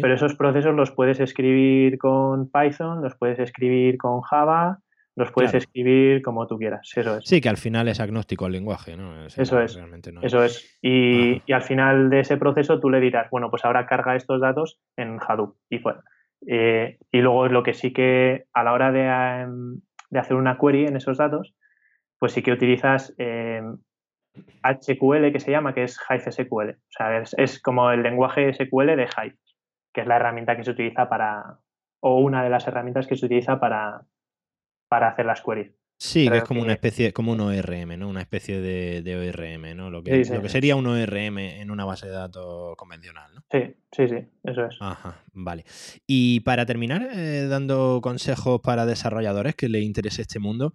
[0.00, 4.80] pero esos procesos los puedes escribir con Python, los puedes escribir con Java,
[5.16, 6.90] los puedes escribir como tú quieras.
[6.96, 7.24] Eso es.
[7.24, 9.26] Sí, que al final es agnóstico al lenguaje, ¿no?
[9.26, 9.78] eso es.
[10.22, 10.78] Eso es.
[10.82, 14.80] Y, al final de ese proceso tú le dirás, bueno, pues ahora carga estos datos
[14.96, 16.02] en Hadoop y fuera.
[16.46, 19.80] Eh, y luego lo que sí que a la hora de, em,
[20.14, 21.54] hacer una query en esos datos,
[22.18, 23.14] pues sí que utilizas
[24.62, 26.70] HQL em, que se llama, que es Hive SQL.
[26.70, 29.36] O sea, es, es, como el lenguaje SQL de Hive
[29.92, 31.60] que es la herramienta que se utiliza para,
[32.00, 34.06] o una de las herramientas que se utiliza para,
[34.88, 35.72] para hacer las queries.
[36.02, 38.08] Sí, que es como una especie, como un ORM, ¿no?
[38.08, 39.90] Una especie de, ORM, ¿no?
[39.90, 43.42] Lo que, lo que sería un ORM en una base de datos convencional, ¿no?
[43.52, 44.76] Sí, sí, sí, eso es.
[44.80, 45.66] Ajá, vale.
[46.06, 50.72] Y para terminar, eh, dando consejos para desarrolladores que les interese este mundo,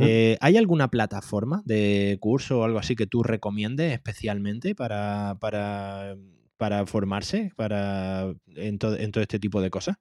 [0.00, 6.14] eh, ¿hay alguna plataforma de curso o algo así que tú recomiendes especialmente para, para
[6.58, 9.96] para formarse para, en, todo este tipo de cosas?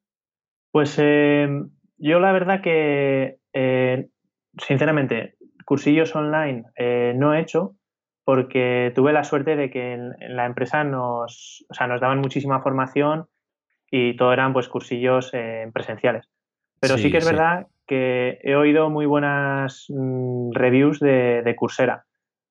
[0.72, 4.10] Pues em, yo la verdad que, eh,
[4.58, 5.36] sinceramente,
[5.66, 7.76] cursillos online eh, no he hecho
[8.26, 13.28] porque tuve la suerte de que en, la empresa nos, nos daban muchísima formación
[13.90, 16.28] y todo eran pues cursillos eh, presenciales.
[16.82, 22.06] Pero sí, que es verdad que he oído muy buenas mm, reviews de, de Coursera,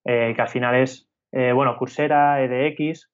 [0.05, 3.11] que al final es, bueno, Coursera, EDX,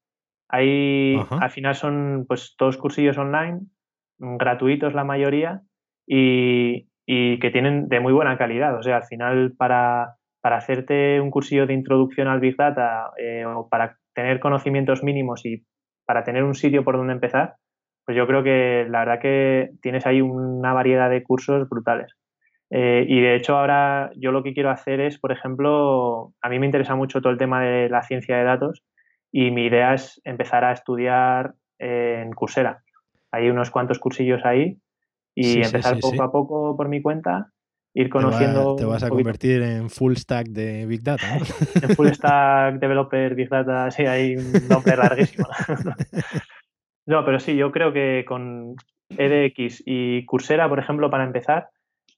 [0.53, 3.63] Ahí al final son pues todos cursillos online,
[4.19, 5.63] mm, gratuitos la mayoría
[6.07, 8.79] y, que tienen de muy buena calidad.
[8.79, 13.69] O sea, al final para, hacerte un cursillo de introducción al Big Data eh, o
[13.69, 15.65] para tener conocimientos mínimos y
[16.07, 17.57] para tener un sitio por donde empezar,
[18.05, 22.13] pues yo creo que la verdad que tienes ahí una variedad de cursos brutales.
[22.71, 26.59] Eh, y de hecho ahora yo lo que quiero hacer es, por ejemplo, a mí
[26.59, 28.83] me interesa mucho todo el tema de la ciencia de datos
[29.33, 32.83] y mi idea es empezar a estudiar en Coursera.
[33.33, 34.79] Hay unos cuantos cursillos ahí
[35.35, 37.51] y empezar poco a poco por mi cuenta
[37.95, 38.77] ir conociendo.
[38.77, 41.27] Te, vas a convertir en full stack de Big Data.
[41.83, 45.47] en full stack developer Big Data, sí, hay un nombre larguísimo.
[47.07, 48.77] no, pero sí, yo creo que con
[49.09, 51.69] EDX y Coursera, por ejemplo, para empezar,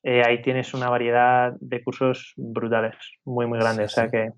[0.03, 3.93] eh, ahí tienes una variedad de cursos brutales, muy, muy grandes.
[3.93, 4.33] o sea que.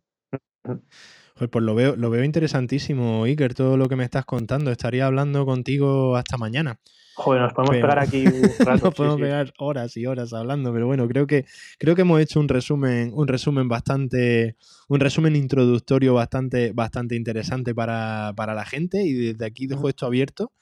[1.36, 4.70] Pues, lo veo, lo veo interesantísimo, Iker, todo lo que me estás contando.
[4.70, 6.80] Estaría hablando contigo hasta mañana.
[7.14, 8.86] Joder, nos podemos pegar aquí un rato.
[8.86, 11.44] nos podemos pegar horas y horas hablando, pero bueno, creo que,
[11.78, 14.56] creo que hemos hecho un resumen, un resumen bastante,
[14.88, 19.02] un resumen introductorio bastante, bastante interesante para, la gente.
[19.02, 20.52] Y desde aquí dejo esto abierto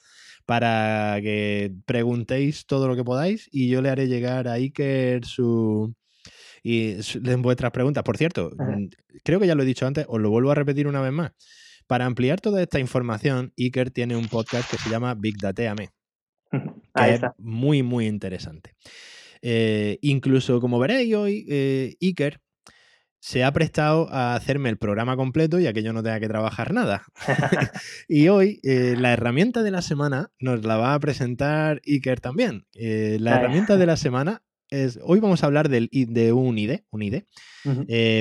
[0.45, 5.95] para que preguntéis todo lo que podáis y yo le haré llegar a Iker su,
[6.65, 8.03] y en vuestras preguntas.
[8.03, 8.51] Por cierto,
[9.23, 11.33] creo que ya lo he dicho antes, os lo vuelvo a repetir una vez más.
[11.87, 15.91] Para ampliar toda esta información, Iker tiene un podcast que se llama Big Dateame.
[16.95, 18.75] que es muy, muy interesante.
[19.43, 22.41] Eh, incluso, como veréis hoy, eh, Iker
[23.21, 26.29] se ha prestado a hacerme el programa completo y a que yo no tenga que
[26.29, 27.05] trabajar nada.
[28.09, 32.67] y hoy eh, la herramienta de la semana nos la va a presentar Iker también.
[32.73, 37.03] la herramienta de la semana es, hoy vamos a hablar del, de un ID, un
[37.03, 37.23] ID.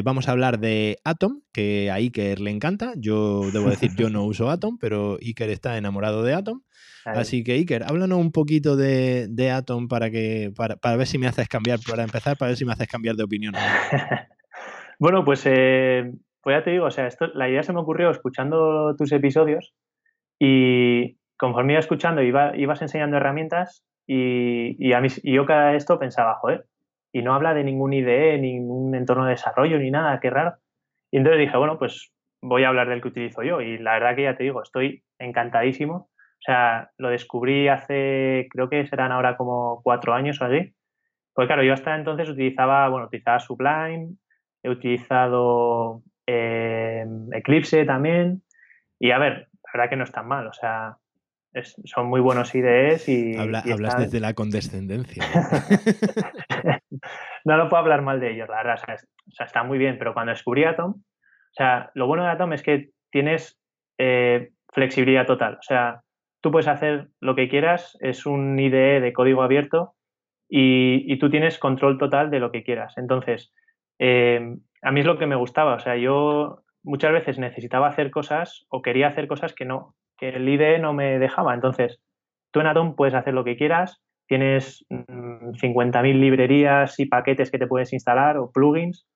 [0.04, 2.94] vamos a hablar de Atom, que a Iker le encanta.
[2.98, 6.62] Yo debo decir, yo no uso Atom, pero Iker está enamorado de Atom.
[7.06, 11.48] Así que, Iker, háblanos un poquito de, Atom para, que, para, ver si me haces
[11.48, 13.54] cambiar, para empezar, para ver si me haces cambiar de opinión.
[15.00, 18.10] bueno, pues, eh, pues ya te digo, o sea, esto, la idea se me ocurrió
[18.10, 19.74] escuchando tus episodios
[20.39, 25.99] y conforme iba escuchando, iba, ibas enseñando herramientas y, a mí, y yo cada esto
[25.99, 26.66] pensaba, joder,
[27.12, 30.56] y no habla de ningún IDE, ningún entorno de desarrollo, ni nada, qué raro.
[31.12, 33.62] Y entonces dije, bueno, pues voy a hablar del que utilizo yo.
[33.62, 36.10] Y la verdad que ya te digo, estoy encantadísimo
[36.43, 40.76] o sea, lo descubrí hace, creo que serán ahora como cuatro años o así.
[41.34, 44.16] Porque claro, yo hasta entonces utilizaba, bueno, utilizaba Sublime,
[44.62, 48.43] he utilizado eh, Eclipse también.
[48.99, 50.97] Y a ver, la verdad que no es tan mal, o sea,
[51.62, 53.38] son muy buenos IDEs y...
[53.38, 55.24] hablas desde la condescendencia.
[57.45, 60.14] no lo puedo hablar mal de ellos, la verdad, o sea, está muy bien, pero
[60.14, 63.60] cuando descubrí Atom, o sea, lo bueno de Atom es que tienes
[63.97, 66.01] eh, flexibilidad total, o sea,
[66.41, 69.95] tú puedes hacer lo que quieras, es un IDE de código abierto
[70.49, 72.93] y, tú tienes control total de lo que quieras.
[72.97, 73.54] Entonces,
[73.97, 78.12] eh, a mí es lo que me gustaba, o sea, yo muchas veces necesitaba hacer
[78.12, 81.53] cosas o quería hacer cosas que no, que el IDE no me dejaba.
[81.53, 81.99] Entonces,
[82.51, 87.59] tú en Atom puedes hacer lo que quieras, tienes 50.000 mm, librerías y paquetes que
[87.59, 89.07] te puedes instalar o plugins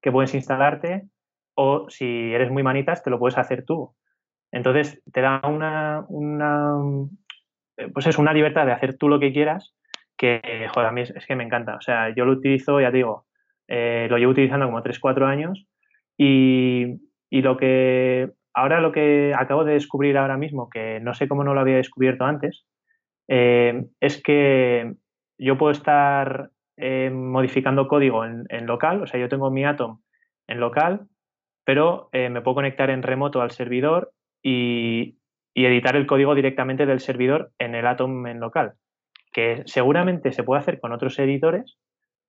[0.00, 1.04] que puedes instalarte
[1.54, 3.94] o si eres muy manitas te lo puedes hacer tú.
[4.52, 6.04] Entonces te da una,
[7.76, 9.74] eh, pues es una libertad de hacer tú lo que quieras
[10.16, 11.76] que, joder, a mí es, que me encanta.
[11.76, 13.26] O sea, yo lo utilizo, ya te digo,
[13.66, 15.66] eh, lo llevo utilizando como 3-4 años
[16.16, 17.00] y,
[17.30, 21.54] lo que ahora lo que acabo de descubrir ahora mismo, que no sé cómo no
[21.54, 22.64] lo había descubierto antes,
[23.28, 24.94] eh, es que
[25.38, 26.50] yo puedo estar
[27.12, 30.00] modificando código en, en, local, o sea, yo tengo mi Atom
[30.48, 31.06] en local,
[31.64, 35.18] pero me puedo conectar en remoto al servidor y,
[35.56, 38.74] editar el código directamente del servidor en el Atom en local,
[39.32, 41.78] que seguramente se puede hacer con otros editores,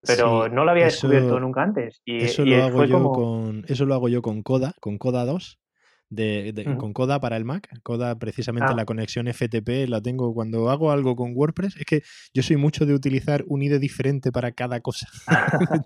[0.02, 2.02] pero no lo había descubierto nunca antes.
[2.06, 5.60] Y, eso, lo hago yo con, eso lo hago yo con Coda, con Coda 2
[6.10, 7.70] de, con Coda para el Mac.
[7.84, 8.76] Coda, precisamente ah.
[8.76, 11.78] la conexión FTP la tengo cuando hago algo con WordPress.
[11.78, 12.04] Es que
[12.34, 15.08] yo soy mucho de utilizar un IDE diferente para cada cosa.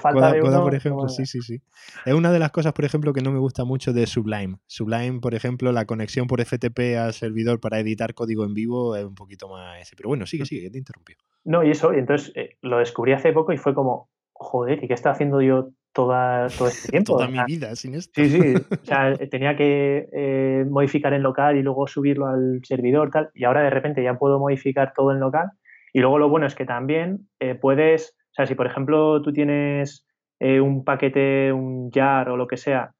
[0.02, 1.60] Coda, por ejemplo, sí, sí, sí.
[2.04, 4.58] Es una de las cosas, por ejemplo, que no me gusta mucho de Sublime.
[4.66, 9.04] Sublime, por ejemplo, la conexión por FTP al servidor para editar código en vivo es
[9.04, 9.96] un poquito más ese.
[9.96, 11.16] Pero bueno, sigue, sigue, que te interrumpió.
[11.44, 14.88] No, y eso, y entonces eh, lo descubrí hace poco y fue como, joder, ¿y
[14.88, 17.16] qué está haciendo yo toda, todo este tiempo.
[17.16, 18.22] Toda mi vida sin esto.
[18.22, 18.54] Sí, sí.
[18.56, 23.30] O sea, tenía que eh, modificar en local y luego subirlo al servidor, tal.
[23.34, 25.50] Y ahora de repente ya puedo modificar todo en local.
[25.92, 29.32] Y luego lo bueno es que también eh, puedes, o sea, si por ejemplo tú
[29.32, 30.06] tienes
[30.38, 32.92] eh, un paquete, un jar o lo que sea,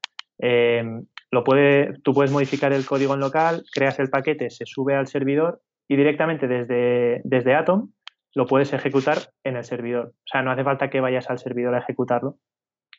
[1.31, 5.07] lo puede, tú puedes modificar el código en local, creas el paquete, se sube al
[5.07, 7.91] servidor y directamente desde, desde Atom
[8.35, 10.09] lo puedes ejecutar en el servidor.
[10.09, 12.37] O sea, no hace falta que vayas al servidor a ejecutarlo,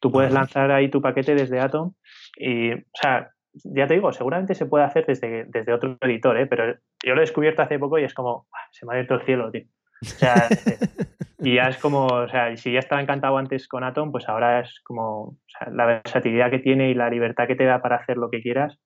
[0.01, 1.93] Tú puedes lanzar ahí tu paquete desde Atom
[2.35, 6.47] y, o sea, ya te digo, seguramente se puede hacer desde, desde otro editor, ¿eh?
[6.47, 6.73] pero
[7.05, 9.51] yo lo he descubierto hace poco y es como, se me ha abierto el cielo,
[9.51, 9.65] tío.
[10.01, 10.35] O sea,
[11.39, 14.61] y ya es como, o sea, si ya estaba encantado antes con Atom, pues ahora
[14.61, 17.97] es como, o sea, la versatilidad que tiene y la libertad que te da para
[17.97, 18.79] hacer lo que quieras,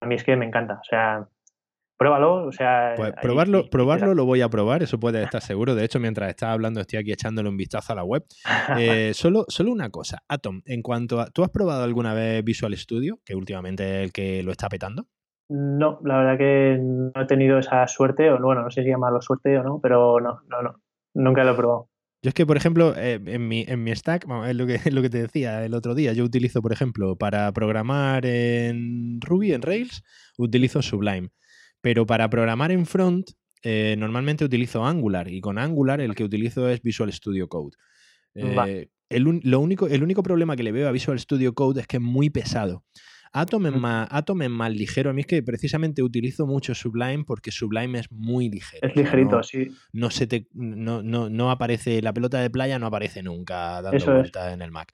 [0.00, 0.74] a mí es que me encanta.
[0.74, 1.26] O sea,
[1.96, 2.94] pruébalo, o sea...
[2.96, 5.74] Pues probarlo, probarlo lo voy a probar, eso puede estar seguro.
[5.74, 8.24] De hecho, mientras estás hablando estoy aquí echándole un vistazo a la web.
[8.78, 11.26] Eh, solo, solo una cosa, Atom, en cuanto a...
[11.26, 15.06] ¿Tú has probado alguna vez Visual Studio, que últimamente es el que lo está petando?
[15.48, 19.20] No, la verdad que no he tenido esa suerte, o bueno, no sé si llamarlo
[19.22, 20.80] suerte o no, pero no, no, no,
[21.14, 21.88] nunca lo he probado.
[22.22, 24.92] Yo es que, por ejemplo, eh, en, mi, en mi stack, es lo, que, es
[24.92, 29.52] lo que te decía el otro día, yo utilizo, por ejemplo, para programar en Ruby,
[29.52, 30.02] en Rails,
[30.36, 31.30] utilizo Sublime.
[31.80, 33.30] Pero para programar en front,
[33.62, 37.76] eh, normalmente utilizo Angular y con Angular el que utilizo es Visual Studio Code.
[38.34, 41.86] Eh, el, lo único, el único problema que le veo a Visual Studio Code es
[41.86, 42.84] que es muy pesado.
[43.32, 45.10] Atom es, más, Atom es más ligero.
[45.10, 48.88] A mí es que precisamente utilizo mucho Sublime porque Sublime es muy ligero.
[48.88, 49.68] Es ligerito, sí.
[49.92, 54.14] No, se te, no, no, no, aparece, la pelota de playa no aparece nunca dando
[54.14, 54.92] vueltas en el Mac.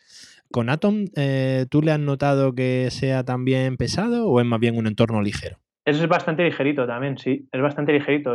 [0.50, 4.76] ¿Con Atom eh, tú le has notado que sea también pesado o es más bien
[4.76, 5.61] un entorno ligero?
[5.84, 8.34] Eso es bastante ligerito también, sí, es bastante ligerito.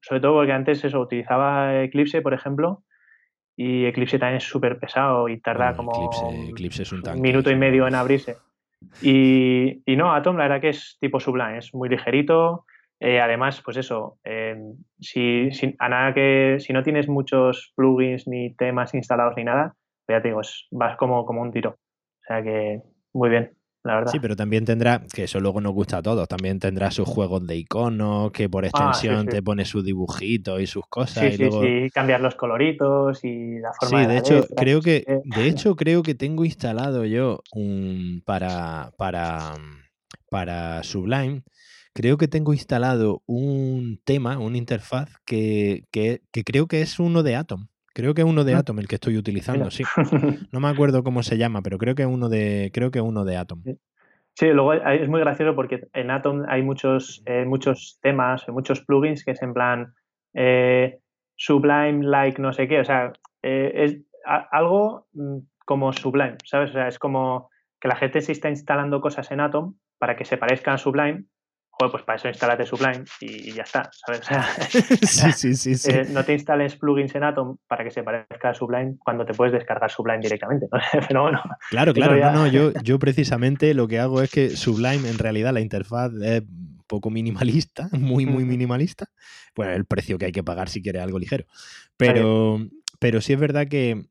[0.00, 2.82] sobre todo porque antes eso, utilizaba Eclipse, por ejemplo,
[3.56, 5.92] y Eclipse también es súper pesado y tarda como
[6.50, 8.36] Eclipse, es un, minuto y medio en abrirse.
[9.02, 12.64] Y, no, Atom la verdad que es tipo Sublime, es muy ligerito.
[13.00, 14.56] Eh, además, pues eso, eh,
[14.98, 19.74] si, a nada que, si no tienes muchos plugins ni temas instalados ni nada,
[20.04, 20.40] pues ya te digo,
[20.72, 21.70] vas como, como un tiro.
[21.70, 22.80] O sea que
[23.12, 23.57] muy bien.
[24.06, 27.46] Sí, pero también tendrá, que eso luego nos gusta a todos, también tendrá sus juegos
[27.46, 31.34] de iconos, que por ah, extensión te pone sus dibujitos y sus cosas.
[31.34, 35.48] Sí, y sí, cambiar los coloritos y la forma Sí, de, hecho, creo que, de
[35.48, 39.54] hecho, creo que tengo instalado yo un para, para,
[40.30, 41.42] para Sublime,
[41.92, 47.22] creo que tengo instalado un tema, una interfaz que, que, que creo que es uno
[47.22, 47.68] de Atom.
[47.98, 48.58] Creo que es uno de ah.
[48.58, 49.82] Atom el que estoy utilizando, sí.
[50.52, 53.24] No me acuerdo cómo se llama, pero creo que es uno de, creo que uno
[53.24, 53.64] de Atom.
[54.34, 59.24] Sí, luego es muy gracioso porque en Atom hay muchos, eh, muchos temas, muchos plugins
[59.24, 59.94] que es en plan
[60.32, 61.00] eh,
[61.34, 62.78] Sublime, like, no sé qué.
[62.78, 63.96] O sea, eh, es
[64.52, 66.70] algo mm, como Sublime, ¿sabes?
[66.70, 70.24] O sea, es como que la gente se está instalando cosas en Atom para que
[70.24, 71.24] se parezcan a Sublime,
[71.78, 74.22] pues para eso instálate Sublime y, ya está, ¿sabes?
[75.36, 78.54] sí, sí, sí, eh, no te instales plugins en Atom para que se parezca a
[78.54, 80.66] Sublime cuando te puedes descargar Sublime directamente,
[81.06, 81.40] Pero bueno.
[81.70, 85.52] Claro, claro, no, no, yo, yo precisamente lo que hago es que Sublime en realidad
[85.52, 86.42] la interfaz es
[86.88, 89.06] poco minimalista, muy, muy minimalista.
[89.54, 91.44] Bueno, el precio que hay que pagar si quieres algo ligero.
[91.96, 92.58] Pero,
[92.98, 94.06] pero sí es verdad que,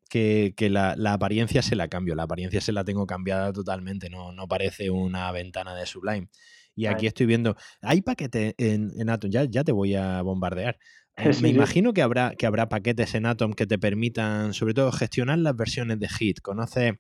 [0.70, 4.90] la, apariencia se la cambio, la apariencia se la tengo cambiada totalmente, no, no parece
[4.90, 6.30] una ventana de Sublime.
[6.78, 10.78] Y aquí estoy viendo, hay paquetes en, Atom, ya, ya te voy a bombardear.
[11.20, 14.92] Eh, me imagino que habrá, que habrá paquetes en Atom que te permitan, sobre todo,
[14.92, 16.42] gestionar las versiones de Hit.
[16.42, 16.94] ¿Conoces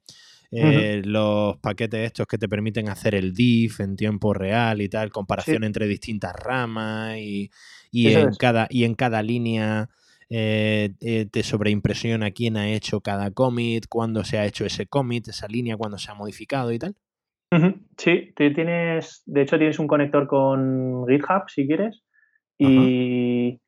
[0.49, 5.11] eh, los paquetes estos que te permiten hacer el diff en tiempo real y tal,
[5.11, 7.51] comparación entre distintas ramas y,
[7.91, 9.87] en, cada, y en cada línea
[10.31, 15.47] eh, te sobreimpresiona quién ha hecho cada commit, cuándo se ha hecho ese commit, esa
[15.47, 16.95] línea, cuándo se ha modificado y tal?
[17.97, 22.03] Sí, tienes, de hecho tienes un conector con GitHub si quieres
[22.57, 23.59] y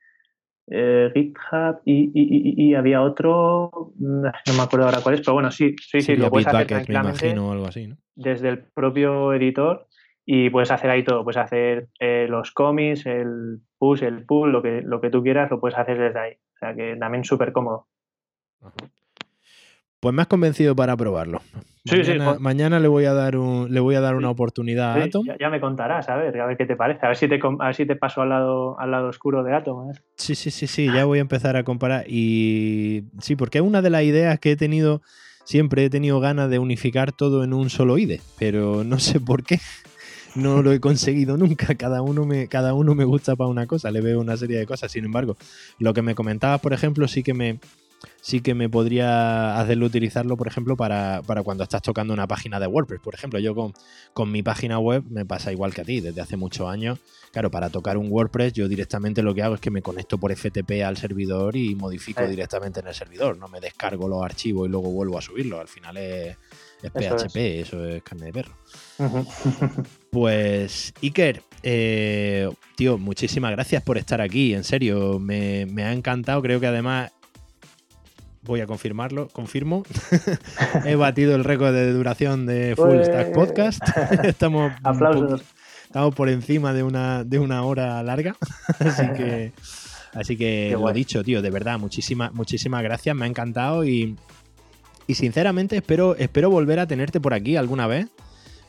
[0.68, 5.76] eh, GitHub y, había otro, mm, no me acuerdo ahora cuál es, pero bueno, sí,
[5.80, 9.88] sí, sí, lo puedes hacer tranquilamente algo así, desde el propio editor
[10.32, 14.62] y puedes hacer ahí todo, puedes hacer eh, los commits, el push, el pull, lo
[14.62, 16.34] que, lo que tú quieras, lo puedes hacer desde ahí.
[16.34, 17.88] O sea que también súper cómodo.
[20.00, 21.42] Pues me has convencido para probarlo.
[21.90, 24.94] Sí, mañana, sí, mañana le voy a dar un, le voy a dar una oportunidad
[24.94, 25.26] a Atom.
[25.40, 27.06] Ya, me contarás, a ver, a ver qué te parece.
[27.06, 29.92] A ver si te, a si te paso al lado, al lado oscuro de Atom.
[30.16, 32.06] Sí, sí, sí, sí, ya voy a empezar a comparar.
[32.08, 35.02] Y sí, porque una de las ideas que he tenido,
[35.44, 39.44] siempre he tenido ganas de unificar todo en un solo IDE, pero no sé por
[39.44, 39.60] qué.
[40.36, 41.74] No lo he conseguido nunca.
[41.76, 44.68] Cada uno me, cada uno me gusta para una cosa, le veo una serie de
[44.68, 44.92] cosas.
[44.92, 45.38] Sin embargo,
[45.80, 47.60] lo que me comentabas, por ejemplo, sí que me,
[48.22, 52.68] sí que me podría hacerlo utilizarlo, por ejemplo, para, cuando estás tocando una página de
[52.68, 53.02] WordPress.
[53.02, 56.38] Por ejemplo, yo con, mi página web me pasa igual que a ti, desde hace
[56.38, 57.00] muchos años.
[57.32, 60.36] Claro, para tocar un WordPress yo directamente lo que hago es que me conecto por
[60.36, 63.38] FTP al servidor y modifico directamente en el servidor.
[63.38, 65.60] No me descargo los archivos y luego vuelvo a subirlos.
[65.60, 66.38] Al final es,
[66.82, 68.54] PHP, eso es carne de perro.
[70.12, 74.56] Pues, Iker, eh, tío, muchísimas gracias por estar aquí.
[74.56, 76.42] En serio, me, me ha encantado.
[76.42, 77.12] Creo que además
[78.44, 79.84] voy a confirmarlo, confirmo.
[80.86, 83.82] He batido el récord de duración de Full pues, Stack Podcast.
[84.24, 85.42] estamos, Aplausos.
[85.86, 88.36] estamos por encima de una, de una hora larga.
[88.80, 89.52] así que,
[90.14, 93.16] así que lo dicho, tío, de verdad, muchísimas, muchísimas gracias.
[93.16, 94.16] Me ha encantado y,
[95.08, 98.08] y sinceramente espero, espero volver a tenerte por aquí alguna vez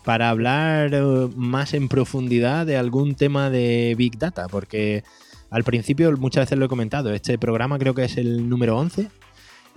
[0.05, 5.05] para hablar eh, más en profundidad de algún tema de Big Data, porque
[5.51, 9.11] al principio muchas veces lo he comentado, este programa creo que es el número 11.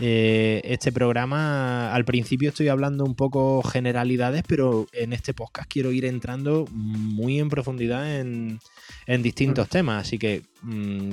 [0.05, 5.93] Eh, este programa al principio estoy hablando un poco generalidades, pero en este podcast quiero
[5.93, 8.59] ir entrando muy en profundidad en,
[9.07, 9.71] distintos mm.
[9.71, 11.11] temas, así que mm,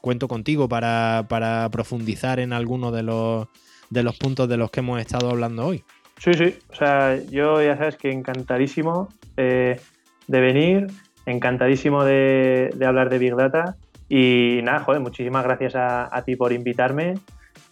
[0.00, 3.46] cuento contigo para, para profundizar en alguno de los,
[3.90, 5.84] de los puntos de los que hemos estado hablando hoy.
[6.18, 9.78] Sí, sí, o sea, yo ya sabes que encantadísimo eh,
[10.26, 10.88] de venir,
[11.26, 13.76] encantadísimo de, hablar de Big Data
[14.08, 17.14] y nada, joder, muchísimas gracias a, ti por invitarme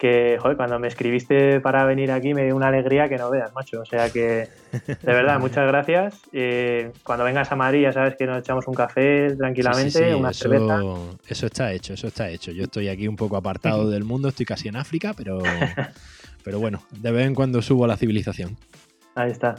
[0.01, 3.53] que, joder, cuando me escribiste para venir aquí me dio una alegría que no veas,
[3.53, 3.81] macho.
[3.81, 6.19] O sea que, de verdad, muchas gracias.
[6.33, 10.49] Eh, cuando vengas a Madrid ya sabes que nos echamos un café tranquilamente, una eso,
[10.49, 10.81] cerveza.
[11.27, 12.51] Eso está hecho, eso está hecho.
[12.51, 15.39] Yo estoy aquí un poco apartado del mundo, estoy casi en África, pero
[16.43, 18.57] Pero bueno, de vez en cuando subo a la civilización.
[19.15, 19.55] Ahí está.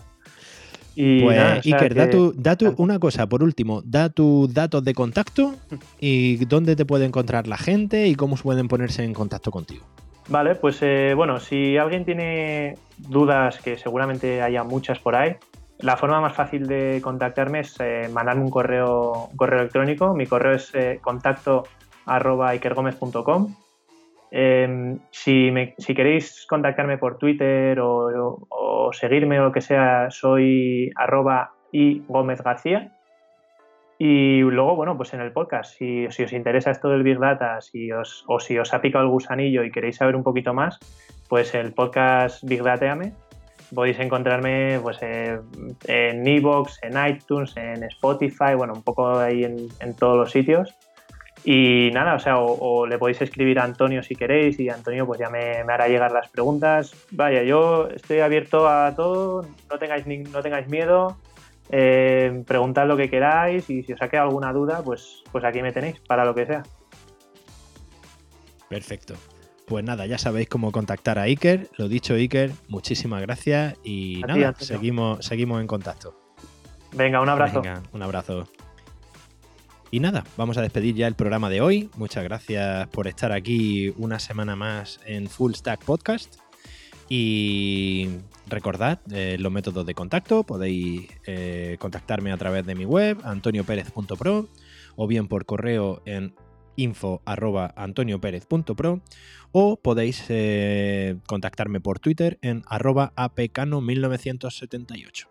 [0.95, 5.55] Y pues, Iker, da, tu, una cosa, por último, da tus datos de contacto
[6.01, 9.87] y dónde te puede encontrar la gente y cómo pueden ponerse en contacto contigo.
[10.29, 15.37] Vale, pues eh, bueno, si alguien tiene dudas, que seguramente haya muchas por ahí,
[15.83, 20.15] la forma más fácil de contactarme es eh, mandarme un correo, correo electrónico.
[20.15, 21.65] Mi correo es eh, contacto
[22.07, 22.53] arroba
[24.35, 25.53] Em, si,
[25.95, 32.93] queréis contactarme por Twitter o, seguirme o lo que sea, soy arroba y Gómez García.
[34.05, 37.93] Y luego, bueno, pues en el podcast, si, os interesa esto del Big Data si
[37.93, 40.81] os, o si os ha picado el gusanillo y queréis saber un poquito más,
[41.29, 43.13] pues el podcast Big Dateame
[43.73, 50.17] podéis encontrarme pues, en Evox, en iTunes, en Spotify, bueno, un poco ahí en todos
[50.17, 50.75] los sitios.
[51.45, 55.19] Y nada, o sea, o, le podéis escribir a Antonio si queréis y Antonio pues
[55.21, 56.93] ya me, hará llegar las preguntas.
[57.13, 61.17] Vaya, yo estoy abierto a todo, no tengáis, no tengáis miedo,
[61.75, 65.63] eh, preguntad lo que queráis y si os ha quedado alguna duda, pues, pues aquí
[65.63, 66.63] me tenéis para lo que sea.
[68.69, 69.15] Perfecto.
[69.67, 71.71] Pues nada, ya sabéis cómo contactar a Iker.
[71.79, 76.15] Lo dicho, Iker, muchísimas gracias y nada, seguimos, seguimos en contacto.
[76.93, 77.63] Venga, un abrazo.
[77.63, 78.47] Venga, un abrazo.
[79.91, 81.89] Y nada, vamos a despedir ya el programa de hoy.
[81.97, 86.37] Muchas gracias por estar aquí una semana más en Full Stack Podcast.
[87.09, 88.09] Y
[88.53, 90.45] recordad eh, los métodos de contacto.
[90.45, 94.49] Podéis eh, contactarme a través de mi web, antonioperez.pro,
[94.95, 96.35] o bien por correo en
[96.77, 99.03] info.antonioperez.pro,
[99.53, 105.27] o podéis eh, contactarme por Twitter en arroba apcano1978.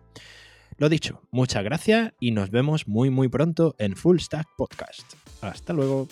[0.78, 5.14] Lo dicho, muchas gracias y nos vemos muy muy pronto en Full Stack Podcast.
[5.40, 6.08] Hasta luego.